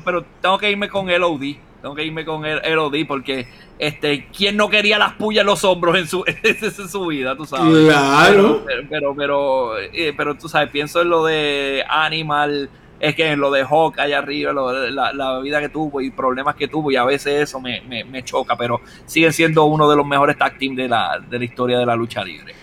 [0.05, 1.57] pero tengo que irme con LOD.
[1.81, 3.47] Tengo que irme con el LOD porque
[3.79, 7.45] este, ¿quién no quería las pullas en los hombros en su, en su vida, tú
[7.45, 7.87] sabes?
[7.87, 8.65] Claro.
[8.67, 12.69] Pero, pero, pero, eh, pero, tú sabes, pienso en lo de Animal,
[12.99, 16.91] es que lo de Hawk allá arriba, la, vida que tuvo y problemas que tuvo,
[16.91, 20.75] y a veces eso me, choca, pero siguen siendo uno de los mejores tag team
[20.75, 22.55] de la, de la historia de la lucha libre.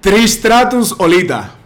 [0.00, 1.56] Tristratus Olita.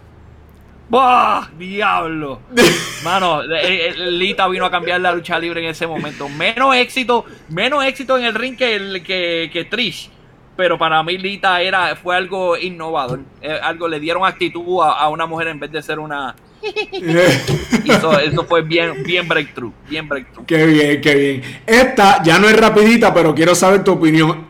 [0.91, 1.49] ¡Bah!
[1.57, 2.41] ¡Diablo!
[3.05, 6.27] Mano, eh, eh, Lita vino a cambiar la lucha libre en ese momento.
[6.27, 10.09] Menos éxito, menos éxito en el ring que, el, que, Trish.
[10.57, 13.21] Pero para mí Lita era, fue algo innovador.
[13.41, 16.35] Eh, algo le dieron actitud a, una mujer en vez de ser una.
[16.61, 19.71] eso, fue bien, bien breakthrough.
[19.89, 20.45] Bien breakthrough.
[20.45, 21.43] Qué bien, qué bien.
[21.65, 24.49] Esta ya no es rapidita, pero quiero saber tu opinión.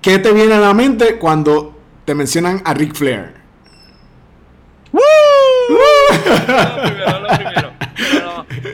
[0.00, 3.39] ¿Qué te viene a la mente cuando te mencionan a Ric Flair?
[4.92, 5.00] ¡Woo!
[7.20, 7.72] lo primero,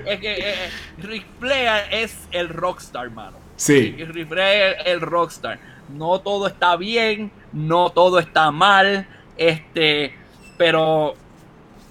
[0.07, 3.39] es que eh, eh, Ric Flair es el rockstar, mano.
[3.57, 3.97] Sí.
[3.99, 5.59] Ric Flair es el rockstar.
[5.89, 9.07] No todo está bien, no todo está mal,
[9.37, 10.15] este,
[10.57, 11.15] pero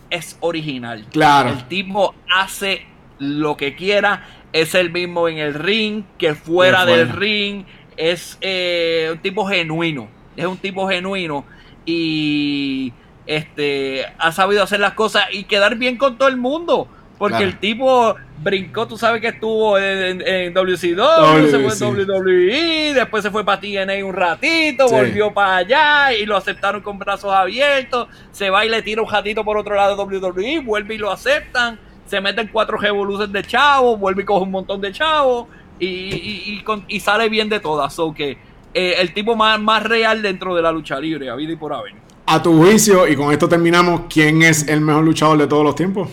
[0.10, 1.06] es original.
[1.12, 1.50] Claro.
[1.50, 2.86] El tipo hace
[3.20, 7.66] lo que quiera, es el mismo en el ring que fuera del ring,
[7.98, 11.46] es eh, un tipo genuino, es un tipo genuino
[11.86, 12.94] y
[13.26, 16.88] este ha sabido hacer las cosas y quedar bien con todo el mundo.
[17.18, 23.24] Porque el tipo brincó, tú sabes que estuvo en, WCW, se fue en WWE, después
[23.24, 28.10] se fue para TNA un ratito, volvió para allá y lo aceptaron con brazos abiertos,
[28.32, 31.10] se va y le tira un ratito por otro lado de WWE, vuelve y lo
[31.10, 35.48] aceptan, se meten cuatro revoluciones de chavo, vuelve y coge un montón de chavos
[35.80, 37.94] y, y, sale bien de todas.
[37.94, 38.38] So que
[38.74, 41.74] eh, el tipo más, más real dentro de la lucha libre, a vida y por
[41.74, 42.05] haber.
[42.28, 45.76] A tu juicio, y con esto terminamos, ¿quién es el mejor luchador de todos los
[45.76, 46.10] tiempos?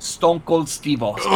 [0.00, 1.30] Stone Cold Steve Austin.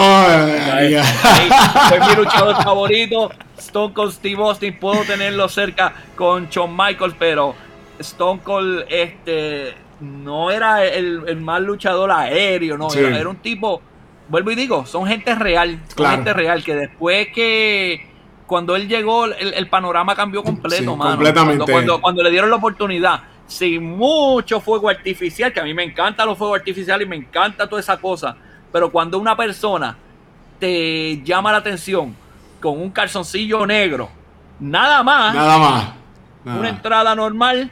[2.08, 3.30] mi luchador favorito.
[3.58, 4.78] Stone Cold Steve Austin.
[4.78, 7.54] Puedo tenerlo cerca con Shawn Michaels, pero
[7.98, 12.92] Stone Cold este, no era el, el más luchador aéreo, no.
[12.92, 13.82] Era, un tipo.
[14.28, 15.82] Vuelvo y digo, son gente real.
[15.94, 18.06] Son gente real que después que
[18.46, 21.12] cuando él llegó, el, panorama cambió completo, mano.
[21.12, 21.70] Completamente.
[21.70, 26.24] Cuando, cuando, le dieron la oportunidad, sin mucho fuego artificial, que a mí me encanta
[26.24, 28.36] los fuegos artificiales y me encanta toda esa cosa.
[28.72, 29.96] Pero cuando una persona
[30.58, 32.14] te llama la atención
[32.60, 34.10] con un calzoncillo negro,
[34.60, 35.34] nada más.
[35.34, 35.84] Nada más.
[36.44, 37.70] Una entrada normal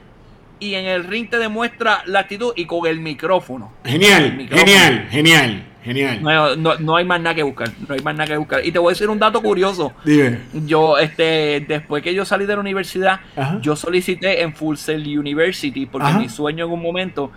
[0.59, 3.73] y en el ring te demuestra la actitud y con el micrófono.
[3.85, 5.72] Genial, genial, genial.
[5.83, 6.23] Genial.
[6.23, 7.71] No, hay más nada que buscar.
[7.89, 8.65] No hay más nada que buscar.
[8.65, 9.93] Y te voy a decir un dato curioso.
[10.05, 10.39] Dime.
[10.67, 13.21] Yo, este, después que yo salí de la universidad,
[13.61, 17.31] yo solicité en Full Sail University porque mi sueño en un momento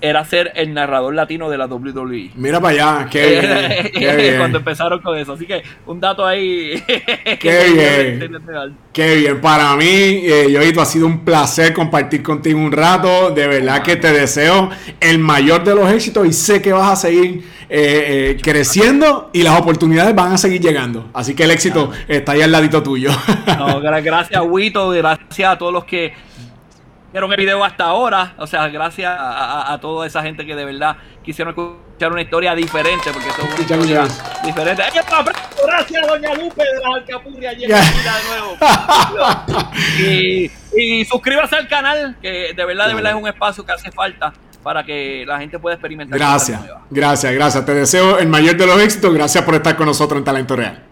[0.00, 2.32] era ser el narrador latino de la WWE.
[2.34, 5.32] Mira para allá, qué bien, Cuando empezaron con eso.
[5.32, 6.82] Así que un dato ahí.
[7.40, 8.38] Qué bien.
[8.92, 9.40] qué bien.
[9.40, 13.30] Para mí, eh, Yoito, ha sido un placer compartir contigo un rato.
[13.30, 14.70] De verdad que te deseo
[15.00, 19.42] el mayor de los éxitos y sé que vas a seguir eh, eh, creciendo y
[19.42, 21.08] las oportunidades van a seguir llegando.
[21.14, 23.10] Así que el éxito está ahí al ladito tuyo.
[24.02, 24.90] gracias, Wito.
[24.90, 26.12] Gracias a todos los que
[27.12, 28.34] vieron el video hasta ahora.
[28.38, 33.10] O sea, gracias a, toda esa gente que de verdad quisieron escuchar una historia diferente,
[33.12, 34.08] porque esto es una historia
[34.44, 34.82] diferente.
[35.66, 37.54] Gracias, doña Lupe de la Alcapurria.
[37.54, 38.56] de nuevo.
[39.98, 43.90] y, y suscríbase al canal, que de verdad, de verdad es un espacio que hace
[43.90, 44.32] falta
[44.64, 46.18] para que la gente pueda experimentar.
[46.18, 46.60] Gracias,
[46.90, 47.64] gracias, gracias.
[47.64, 49.14] Te deseo el mayor de los éxitos.
[49.14, 50.82] Gracias por estar con nosotros en Talento Real.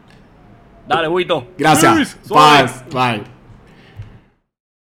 [0.86, 1.48] Dale, Huito.
[1.58, 2.18] Gracias.
[2.28, 2.68] Bye.
[2.92, 3.31] Bye.